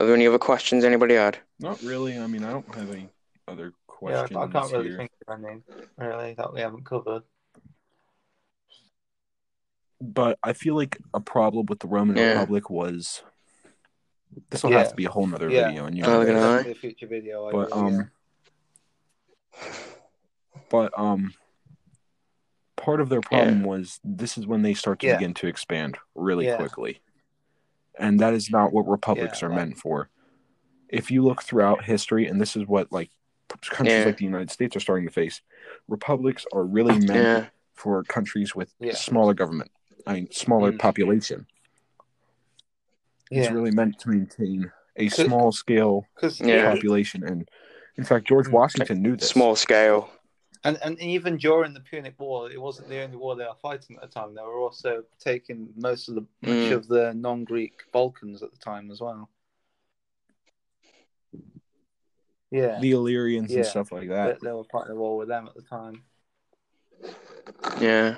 Are 0.00 0.06
there 0.06 0.14
any 0.14 0.26
other 0.26 0.38
questions 0.38 0.84
anybody 0.84 1.14
had? 1.14 1.38
not 1.60 1.80
really. 1.82 2.18
I 2.18 2.26
mean, 2.26 2.44
I 2.44 2.50
don't 2.52 2.74
have 2.74 2.90
any 2.90 3.08
other 3.46 3.64
Yeah, 3.66 3.77
questions 3.98 4.36
I, 4.36 4.42
I 4.42 4.46
can't 4.48 4.72
really 4.72 4.88
here. 4.88 4.96
think 4.96 5.10
of 5.26 5.44
any 5.44 5.62
really 5.98 6.34
that 6.34 6.52
we 6.52 6.60
haven't 6.60 6.84
covered. 6.84 7.22
But 10.00 10.38
I 10.44 10.52
feel 10.52 10.76
like 10.76 10.98
a 11.12 11.20
problem 11.20 11.66
with 11.66 11.80
the 11.80 11.88
Roman 11.88 12.16
Yeah. 12.16 12.32
Republic 12.34 12.70
was 12.70 13.22
this 14.50 14.62
will 14.62 14.70
Yeah. 14.70 14.78
have 14.78 14.90
to 14.90 14.94
be 14.94 15.06
a 15.06 15.10
whole 15.10 15.26
nother 15.26 15.50
Yeah. 15.50 15.68
video, 15.68 15.86
and 15.86 15.96
you 15.96 16.04
Oh, 16.04 16.06
know, 16.06 16.18
look 16.20 16.28
at 16.28 16.32
that. 16.34 16.40
that. 16.40 16.56
Definitely 16.58 16.72
a 16.72 16.74
future 16.76 17.06
video. 17.08 17.46
I 17.48 17.52
but 17.52 17.72
agree, 17.76 17.90
yeah. 17.90 17.98
um, 17.98 18.10
but 20.70 20.98
um, 20.98 21.34
part 22.76 23.00
of 23.00 23.08
their 23.08 23.20
problem 23.22 23.64
was 23.64 23.98
this 24.04 24.38
is 24.38 24.46
when 24.46 24.62
they 24.62 24.74
start 24.74 25.00
to 25.00 25.06
Yeah. 25.08 25.16
begin 25.16 25.34
to 25.34 25.48
expand 25.48 25.98
really 26.14 26.46
Yeah. 26.46 26.56
quickly, 26.56 27.00
and 27.98 28.20
that 28.20 28.34
is 28.34 28.50
not 28.50 28.72
what 28.72 28.86
republics 28.86 29.40
Yeah, 29.42 29.46
are 29.48 29.50
like- 29.50 29.56
meant 29.56 29.78
for. 29.78 30.10
If 30.88 31.10
you 31.10 31.22
look 31.24 31.42
throughout 31.42 31.84
history, 31.84 32.26
and 32.28 32.40
this 32.40 32.54
is 32.56 32.64
what 32.66 32.92
like 32.92 33.10
countries 33.70 33.98
Yeah. 34.00 34.04
like 34.04 34.16
the 34.18 34.24
United 34.24 34.50
States 34.50 34.76
are 34.76 34.80
starting 34.80 35.06
to 35.06 35.12
face, 35.12 35.40
republics 35.88 36.44
are 36.52 36.64
really 36.64 36.98
meant 36.98 37.08
Yeah. 37.08 37.46
for 37.74 38.02
countries 38.04 38.54
with 38.54 38.74
Yeah. 38.80 38.94
smaller 38.94 39.34
government. 39.34 39.70
I 40.06 40.14
mean, 40.14 40.30
smaller 40.32 40.72
Mm. 40.72 40.78
population. 40.78 41.46
It's 43.30 43.50
really 43.50 43.70
meant 43.72 43.98
to 44.00 44.08
maintain 44.08 44.72
a 44.96 45.08
small 45.08 45.52
scale 45.52 46.06
Yeah. 46.40 46.72
population, 46.72 47.22
and 47.24 47.48
in 47.96 48.04
fact, 48.04 48.26
George. 48.26 48.48
Washington 48.48 49.02
knew 49.02 49.16
this. 49.16 49.28
Small 49.28 49.54
scale. 49.56 50.10
And 50.64 50.76
and 50.82 50.98
even 51.00 51.36
during 51.36 51.72
the 51.72 51.80
Punic 51.80 52.18
War, 52.18 52.50
it 52.50 52.60
wasn't 52.60 52.88
the 52.88 53.00
only 53.02 53.16
war 53.16 53.36
they 53.36 53.44
were 53.44 53.54
fighting 53.62 53.96
at 53.96 54.02
the 54.02 54.08
time. 54.08 54.34
They 54.34 54.42
were 54.42 54.58
also 54.58 55.04
taking 55.20 55.72
most 55.76 56.08
of 56.08 56.16
the 56.16 56.22
much 56.42 56.70
Mm. 56.70 56.72
of 56.72 56.88
the 56.88 57.14
non-Greek 57.14 57.82
Balkans 57.92 58.42
at 58.42 58.50
the 58.50 58.58
time 58.58 58.90
as 58.90 59.00
well. 59.00 59.28
Yeah, 62.50 62.78
the 62.80 62.92
Illyrians 62.92 63.50
Yeah. 63.50 63.58
and 63.58 63.66
stuff 63.66 63.92
like 63.92 64.08
that. 64.08 64.40
they 64.40 64.50
were 64.52 64.64
fighting 64.64 64.92
a 64.92 64.94
war 64.94 65.16
with 65.18 65.28
them 65.28 65.48
at 65.48 65.54
the 65.54 65.62
time. 65.62 66.02
Yeah. 67.80 68.16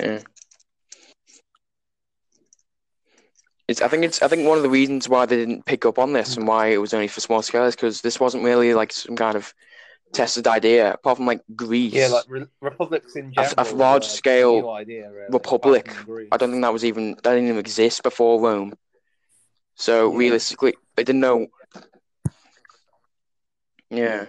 Yeah. 0.00 0.20
It's, 3.68 3.80
I 3.82 3.88
think 3.88 4.04
it's. 4.04 4.22
I 4.22 4.28
think 4.28 4.46
one 4.46 4.56
of 4.56 4.62
the 4.62 4.70
reasons 4.70 5.08
why 5.08 5.26
they 5.26 5.36
didn't 5.36 5.64
pick 5.64 5.84
up 5.84 5.98
on 5.98 6.12
this 6.12 6.36
and 6.36 6.46
why 6.46 6.68
it 6.68 6.76
was 6.76 6.94
only 6.94 7.08
for 7.08 7.20
small 7.20 7.42
scale 7.42 7.64
is 7.64 7.74
because 7.74 8.00
this 8.00 8.20
wasn't 8.20 8.44
really 8.44 8.74
like 8.74 8.92
some 8.92 9.16
kind 9.16 9.36
of 9.36 9.52
tested 10.12 10.46
idea. 10.46 10.92
Apart 10.94 11.16
from 11.16 11.26
like 11.26 11.40
Greece, 11.56 11.92
Yeah, 11.92 12.08
like 12.08 12.24
re- 12.28 12.46
republics 12.60 13.16
in 13.16 13.32
general. 13.32 13.54
a 13.58 13.64
large 13.74 14.04
were 14.04 14.06
a 14.06 14.10
scale 14.10 14.70
idea, 14.70 15.10
really, 15.10 15.26
republic. 15.30 15.88
apart 15.88 15.96
from 15.96 16.14
Greece. 16.14 16.28
I 16.30 16.36
don't 16.36 16.50
think 16.52 16.62
that 16.62 16.72
was 16.72 16.84
even 16.84 17.12
that 17.14 17.22
didn't 17.24 17.46
even 17.46 17.58
exist 17.58 18.04
before 18.04 18.40
Rome. 18.40 18.72
So 19.76 20.10
Yeah. 20.10 20.18
realistically, 20.18 20.74
they 20.96 21.04
didn't 21.04 21.20
know. 21.20 21.46
Yeah, 23.90 24.26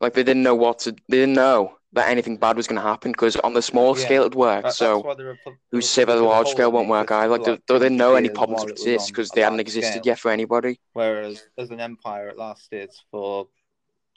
like 0.00 0.14
they 0.14 0.22
didn't 0.22 0.42
know 0.44 0.54
what 0.54 0.78
to. 0.80 0.92
They 0.92 1.18
didn't 1.18 1.34
know 1.34 1.78
that 1.94 2.08
anything 2.08 2.36
bad 2.36 2.56
was 2.56 2.66
going 2.66 2.80
to 2.80 2.86
happen 2.86 3.12
because 3.12 3.36
on 3.36 3.54
the 3.54 3.62
small 3.62 3.96
Yeah. 3.98 4.04
scale 4.04 4.20
it'd 4.22 4.34
work. 4.34 4.64
That- 4.64 4.74
so 4.74 5.02
Repu- 5.02 5.56
who's 5.70 5.88
say 5.88 6.04
that 6.04 6.14
the 6.14 6.22
large 6.22 6.48
scale 6.48 6.70
won't 6.70 6.88
work 6.88 7.10
either? 7.10 7.28
Like 7.30 7.40
for, 7.40 7.44
they, 7.46 7.50
like, 7.52 7.66
they 7.66 7.78
didn't 7.78 7.96
know 7.96 8.14
any 8.14 8.28
problems 8.28 8.58
while 8.58 8.64
would 8.66 8.70
it 8.78 8.80
was 8.82 8.86
exist 8.86 9.08
because 9.08 9.30
they 9.30 9.40
hadn't 9.42 9.60
existed 9.60 9.90
scale. 9.92 10.02
yet 10.04 10.18
for 10.18 10.30
anybody. 10.30 10.80
Whereas 10.92 11.42
as 11.56 11.70
an 11.70 11.80
empire, 11.80 12.28
it 12.28 12.36
lasted 12.38 12.92
for 13.10 13.48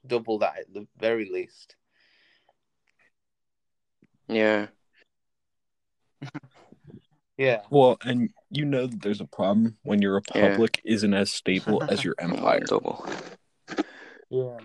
double 0.05 0.39
that 0.39 0.57
at 0.59 0.73
the 0.73 0.87
very 0.97 1.29
least. 1.29 1.75
Yeah, 4.27 4.67
Yeah, 7.37 7.61
Well, 7.69 7.97
and 8.03 8.31
you 8.49 8.65
know 8.65 8.87
that 8.87 9.01
there's 9.01 9.21
a 9.21 9.25
problem 9.25 9.77
when 9.83 10.01
your 10.01 10.13
Yeah. 10.33 10.45
republic 10.45 10.81
isn't 10.83 11.13
as 11.13 11.31
stable 11.31 11.83
as 11.87 12.03
your 12.03 12.15
empire. 12.19 12.61
double. 12.61 13.05
yeah, 14.29 14.59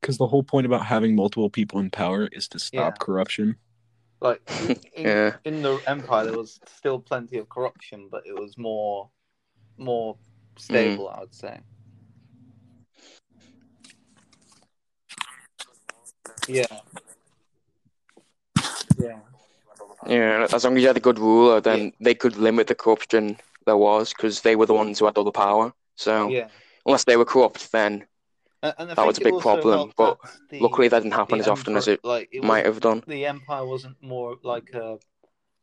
Because 0.00 0.18
the 0.18 0.26
whole 0.28 0.44
point 0.44 0.66
about 0.66 0.86
having 0.86 1.16
multiple 1.16 1.50
people 1.50 1.80
in 1.80 1.90
power 1.90 2.28
is 2.30 2.46
to 2.48 2.58
stop 2.60 2.94
Yeah. 2.94 3.04
corruption. 3.04 3.56
like 4.20 4.40
in, 4.96 5.06
Yeah. 5.06 5.36
in 5.44 5.62
the 5.62 5.78
empire, 5.88 6.24
there 6.26 6.36
was 6.36 6.60
still 6.66 7.00
plenty 7.00 7.38
of 7.38 7.48
corruption, 7.48 8.08
but 8.08 8.24
it 8.24 8.38
was 8.38 8.56
more 8.56 9.10
more 9.78 10.14
mm. 10.14 10.60
stable, 10.60 11.08
I 11.08 11.20
would 11.20 11.34
say. 11.34 11.58
Yeah. 16.46 16.66
Yeah. 18.96 19.18
Yeah, 20.06 20.46
as 20.52 20.64
long 20.64 20.76
as 20.76 20.82
you 20.82 20.88
had 20.88 20.96
a 20.96 21.00
good 21.00 21.18
ruler, 21.18 21.60
then 21.60 21.92
they 22.00 22.14
could 22.14 22.36
limit 22.36 22.66
the 22.66 22.74
corruption 22.74 23.38
there 23.66 23.76
was 23.76 24.12
because 24.12 24.40
they 24.40 24.56
were 24.56 24.66
the 24.66 24.74
ones 24.74 24.98
who 24.98 25.04
had 25.04 25.16
all 25.16 25.24
the 25.24 25.30
power. 25.30 25.72
So 25.96 26.28
Yeah. 26.28 26.48
unless 26.86 27.04
they 27.04 27.16
were 27.16 27.24
corrupt, 27.24 27.70
then 27.72 28.06
And, 28.62 28.74
and 28.78 28.90
That 28.90 29.06
was 29.06 29.18
a 29.18 29.22
big 29.22 29.38
problem, 29.38 29.92
but 29.96 30.18
the, 30.48 30.60
luckily 30.60 30.88
that 30.88 31.00
didn't 31.00 31.14
happen 31.14 31.40
as 31.40 31.48
often 31.48 31.76
as 31.76 31.88
it 31.88 32.04
like 32.04 32.28
it 32.32 32.44
might 32.44 32.64
have 32.64 32.80
done. 32.80 33.02
the 33.06 33.26
empire 33.26 33.66
wasn't 33.66 34.00
more 34.02 34.36
like 34.42 34.70
a 34.72 34.98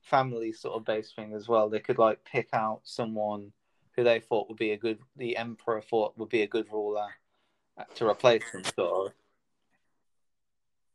family 0.02 0.52
sort 0.52 0.75
of 0.75 0.86
based 0.86 1.15
thing 1.15 1.34
as 1.34 1.47
well. 1.47 1.69
They 1.69 1.80
could 1.80 1.97
like 1.97 2.23
pick 2.25 2.49
out 2.54 2.82
someone 2.84 3.52
who 3.95 4.04
they 4.04 4.19
thought 4.19 4.49
would 4.49 4.58
be 4.58 4.71
a 4.71 4.78
good, 4.78 4.99
the 5.15 5.38
emperor 5.38 5.82
thought 5.82 6.17
would 6.17 6.30
be 6.30 6.41
a 6.41 6.47
good 6.47 6.67
ruler 6.71 7.08
uh, 7.78 7.84
to 7.95 8.08
replace 8.08 8.49
them, 8.52 8.63
sort 8.63 9.08
of. 9.08 9.13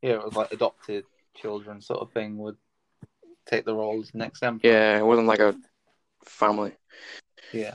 Yeah, 0.02 0.12
it 0.12 0.24
was 0.24 0.34
like 0.34 0.52
adopted 0.52 1.04
children 1.34 1.80
sort 1.80 2.00
of 2.00 2.12
thing 2.12 2.38
would 2.38 2.56
take 3.46 3.64
the 3.64 3.74
role 3.74 4.00
as 4.00 4.14
next 4.14 4.42
emperor. 4.42 4.70
Yeah, 4.70 4.98
it 4.98 5.04
wasn't 5.06 5.28
like 5.28 5.40
a 5.40 5.56
family. 6.24 6.72
Yeah. 7.52 7.74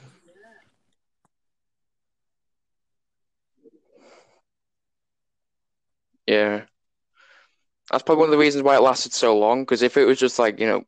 Yeah. 6.28 6.62
That's 7.92 8.04
probably 8.04 8.20
one 8.22 8.30
of 8.30 8.32
the 8.32 8.38
reasons 8.38 8.64
why 8.64 8.76
it 8.76 8.82
lasted 8.82 9.14
so 9.14 9.38
long. 9.38 9.64
Because 9.64 9.82
if 9.82 9.98
it 9.98 10.06
was 10.06 10.20
just 10.20 10.38
like 10.38 10.60
you 10.60 10.68
know, 10.68 10.84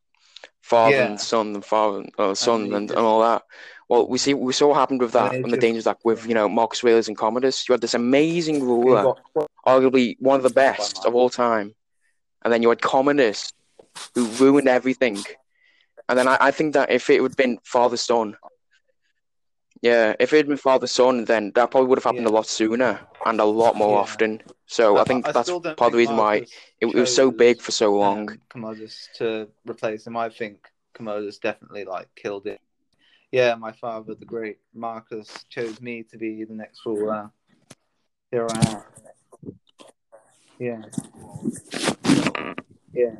father 0.61 0.95
Yeah. 0.97 1.05
and 1.07 1.19
son 1.19 1.55
and 1.55 1.65
father 1.65 1.99
and 1.99 2.11
uh, 2.17 2.35
son 2.35 2.73
and, 2.73 2.87
just- 2.89 2.97
and 2.97 3.05
all 3.05 3.21
that, 3.21 3.43
well, 3.89 4.07
we 4.07 4.17
see 4.17 4.33
we 4.33 4.53
saw 4.53 4.67
what 4.67 4.75
happened 4.77 5.01
with 5.01 5.13
that 5.13 5.33
And 5.33 5.45
and 5.45 5.53
the 5.53 5.57
dangers 5.57 5.85
like 5.85 6.03
with 6.05 6.25
you 6.27 6.33
know 6.35 6.47
Marcus 6.47 6.83
Aurelius 6.83 7.07
and 7.07 7.17
Commodus. 7.17 7.67
You 7.67 7.73
had 7.73 7.81
this 7.81 7.93
amazing 7.95 8.63
ruler, 8.63 9.15
arguably 9.67 10.15
one 10.19 10.37
of 10.37 10.43
the 10.43 10.49
best 10.51 11.05
of 11.05 11.15
all 11.15 11.29
time, 11.29 11.73
and 12.43 12.53
then 12.53 12.61
you 12.61 12.69
had 12.69 12.81
Commodus, 12.81 13.51
who 14.15 14.25
ruined 14.25 14.67
everything. 14.67 15.23
And 16.09 16.17
then 16.17 16.27
I, 16.27 16.37
I 16.39 16.51
think 16.51 16.73
that 16.73 16.91
if 16.91 17.09
it 17.09 17.21
had 17.21 17.35
been 17.35 17.59
father 17.63 17.97
son, 17.97 18.35
yeah, 19.81 20.15
if 20.19 20.33
it 20.33 20.37
had 20.37 20.47
been 20.47 20.57
father 20.57 20.87
son, 20.87 21.25
then 21.25 21.51
that 21.55 21.71
probably 21.71 21.87
would 21.87 21.97
have 21.97 22.03
happened 22.03 22.23
Yeah. 22.27 22.31
a 22.31 22.37
lot 22.37 22.47
sooner 22.47 22.99
and 23.25 23.39
a 23.39 23.45
lot 23.45 23.75
more 23.75 23.95
Yeah. 23.95 24.01
often. 24.01 24.41
So 24.67 24.97
I, 24.97 25.03
think 25.03 25.25
that's 25.25 25.49
part 25.49 25.81
of 25.81 25.91
the 25.91 25.97
reason 25.97 26.17
why 26.17 26.35
it, 26.35 26.49
it 26.81 26.95
was 26.95 27.13
so 27.13 27.31
big 27.31 27.61
for 27.61 27.71
so 27.71 27.95
long. 27.95 28.31
um, 28.31 28.41
Commodus 28.49 29.09
to 29.15 29.49
replace 29.65 30.05
him. 30.05 30.17
I 30.17 30.29
think 30.29 30.67
Commodus 30.93 31.39
definitely 31.39 31.85
like 31.85 32.13
killed 32.15 32.47
it. 32.47 32.61
Yeah, 33.31 33.55
my 33.55 33.71
father, 33.71 34.13
the 34.13 34.25
great 34.25 34.59
Marcus, 34.73 35.45
chose 35.49 35.81
me 35.81 36.03
to 36.03 36.17
be 36.17 36.43
the 36.43 36.53
next 36.53 36.85
ruler. 36.85 37.31
Here 38.29 38.47
I 38.49 38.59
am. 38.59 38.83
Yeah. 40.59 41.97
Yeah. 42.93 43.15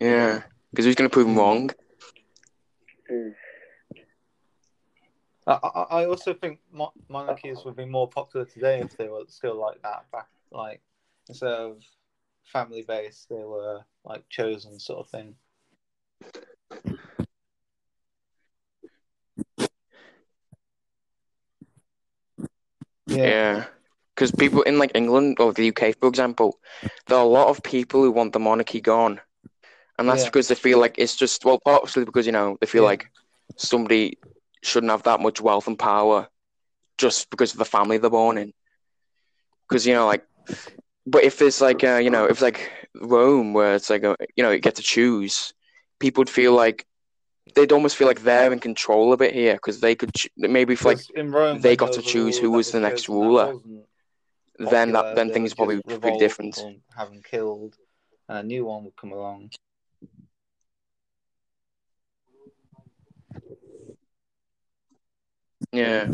Yeah, 0.00 0.42
because 0.70 0.84
who's 0.84 0.94
going 0.94 1.08
to 1.08 1.12
prove 1.12 1.26
him 1.26 1.36
wrong? 1.36 1.70
Hmm. 3.08 3.28
I, 5.46 5.52
I 5.52 5.82
I 6.00 6.06
also 6.06 6.32
think 6.34 6.60
monarchies 7.08 7.64
would 7.64 7.76
be 7.76 7.84
more 7.84 8.08
popular 8.08 8.46
today 8.46 8.80
if 8.80 8.96
they 8.96 9.08
were 9.08 9.24
still 9.28 9.56
like 9.60 9.82
that. 9.82 10.10
Back 10.10 10.28
like 10.50 10.80
instead 11.28 11.52
of 11.52 11.82
family 12.44 12.82
based, 12.82 13.28
they 13.28 13.44
were 13.44 13.80
like 14.04 14.28
chosen 14.28 14.78
sort 14.78 15.00
of 15.00 15.08
thing. 15.08 15.34
Yeah. 23.06 23.66
Because 24.14 24.30
people 24.32 24.62
in 24.62 24.78
like 24.78 24.92
England 24.94 25.38
or 25.40 25.52
the 25.52 25.66
UK, 25.66 25.92
for 25.92 26.08
example, 26.08 26.58
there 27.06 27.18
are 27.18 27.24
a 27.24 27.28
lot 27.28 27.48
of 27.48 27.62
people 27.62 28.02
who 28.02 28.10
want 28.12 28.32
the 28.32 28.38
monarchy 28.38 28.80
gone. 28.80 29.20
And 29.98 30.08
that's 30.08 30.22
Yeah. 30.22 30.28
because 30.28 30.48
they 30.48 30.54
feel 30.54 30.78
like 30.78 30.96
it's 30.98 31.16
just, 31.16 31.44
well, 31.44 31.58
partially 31.64 32.04
because, 32.04 32.26
you 32.26 32.32
know, 32.32 32.56
they 32.60 32.66
feel 32.66 32.82
Yeah. 32.82 32.88
like 32.90 33.06
somebody 33.56 34.18
shouldn't 34.62 34.90
have 34.90 35.02
that 35.04 35.20
much 35.20 35.40
wealth 35.40 35.66
and 35.66 35.78
power 35.78 36.28
just 36.98 37.30
because 37.30 37.52
of 37.52 37.58
the 37.58 37.64
family 37.64 37.98
they're 37.98 38.10
born 38.10 38.38
in. 38.38 38.52
Because, 39.68 39.86
you 39.86 39.94
know, 39.94 40.06
like, 40.06 40.24
but 41.06 41.24
if 41.24 41.40
it's 41.42 41.60
like, 41.60 41.82
uh, 41.84 41.96
you 41.96 42.10
know, 42.10 42.24
if 42.24 42.32
it's 42.32 42.42
like 42.42 42.70
Rome 43.00 43.52
where 43.52 43.74
it's 43.74 43.90
like, 43.90 44.04
a, 44.04 44.16
you 44.36 44.42
know, 44.42 44.50
you 44.50 44.58
get 44.58 44.76
to 44.76 44.82
choose, 44.82 45.52
people 45.98 46.20
would 46.22 46.30
feel 46.30 46.52
like 46.52 46.86
they'd 47.54 47.72
almost 47.72 47.96
feel 47.96 48.06
like 48.06 48.22
they're 48.22 48.52
in 48.52 48.58
control 48.60 49.12
of 49.12 49.22
it 49.22 49.34
here 49.34 49.54
because 49.54 49.80
they 49.80 49.94
could 49.94 50.12
ch- 50.14 50.28
maybe 50.36 50.72
if 50.74 50.84
like 50.84 50.98
Rome, 51.16 51.60
they 51.60 51.76
got 51.76 51.92
to 51.92 52.02
choose 52.02 52.38
who 52.38 52.50
was 52.50 52.70
the 52.70 52.80
next 52.80 53.08
ruler, 53.08 53.54
then 54.58 54.92
that 54.92 55.16
then 55.16 55.32
things 55.32 55.50
would 55.50 55.56
probably 55.56 55.80
would 55.86 56.00
be 56.00 56.18
different. 56.18 56.54
from 56.54 56.76
having 56.96 57.22
killed, 57.22 57.76
and 58.28 58.38
a 58.38 58.42
new 58.42 58.64
one 58.64 58.84
would 58.84 58.96
come 58.96 59.12
along. 59.12 59.50
Yeah. 65.72 66.08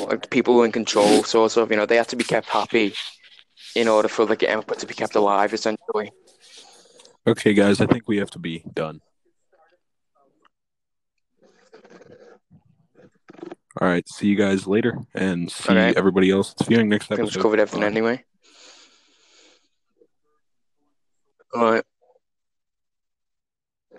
Like 0.00 0.30
people 0.30 0.54
who 0.54 0.64
in 0.64 0.72
control, 0.72 1.22
sort 1.24 1.56
of, 1.56 1.70
you 1.70 1.76
know, 1.76 1.86
they 1.86 1.96
have 1.96 2.08
to 2.08 2.16
be 2.16 2.24
kept 2.24 2.48
happy 2.48 2.94
in 3.74 3.88
order 3.88 4.08
for 4.08 4.24
the 4.26 4.48
empire 4.48 4.76
to 4.76 4.86
be 4.86 4.94
kept 4.94 5.14
alive, 5.14 5.52
essentially. 5.52 6.12
Okay, 7.26 7.54
guys, 7.54 7.80
I 7.80 7.86
think 7.86 8.08
we 8.08 8.18
have 8.18 8.30
to 8.30 8.38
be 8.38 8.64
done. 8.72 9.00
All 13.80 13.88
right, 13.88 14.08
see 14.08 14.26
you 14.28 14.36
guys 14.36 14.66
later, 14.66 14.98
and 15.14 15.50
see 15.50 15.70
Okay. 15.72 15.92
everybody 15.98 16.30
else 16.30 16.54
that's 16.54 16.66
viewing 16.68 16.88
next 16.88 17.12
episode. 17.12 17.42
covered 17.42 17.60
everything 17.60 17.80
Bye. 17.80 17.86
anyway. 17.86 18.24
Alright. 21.54 21.84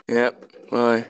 Yep. 0.09 0.51
Bye. 0.71 1.07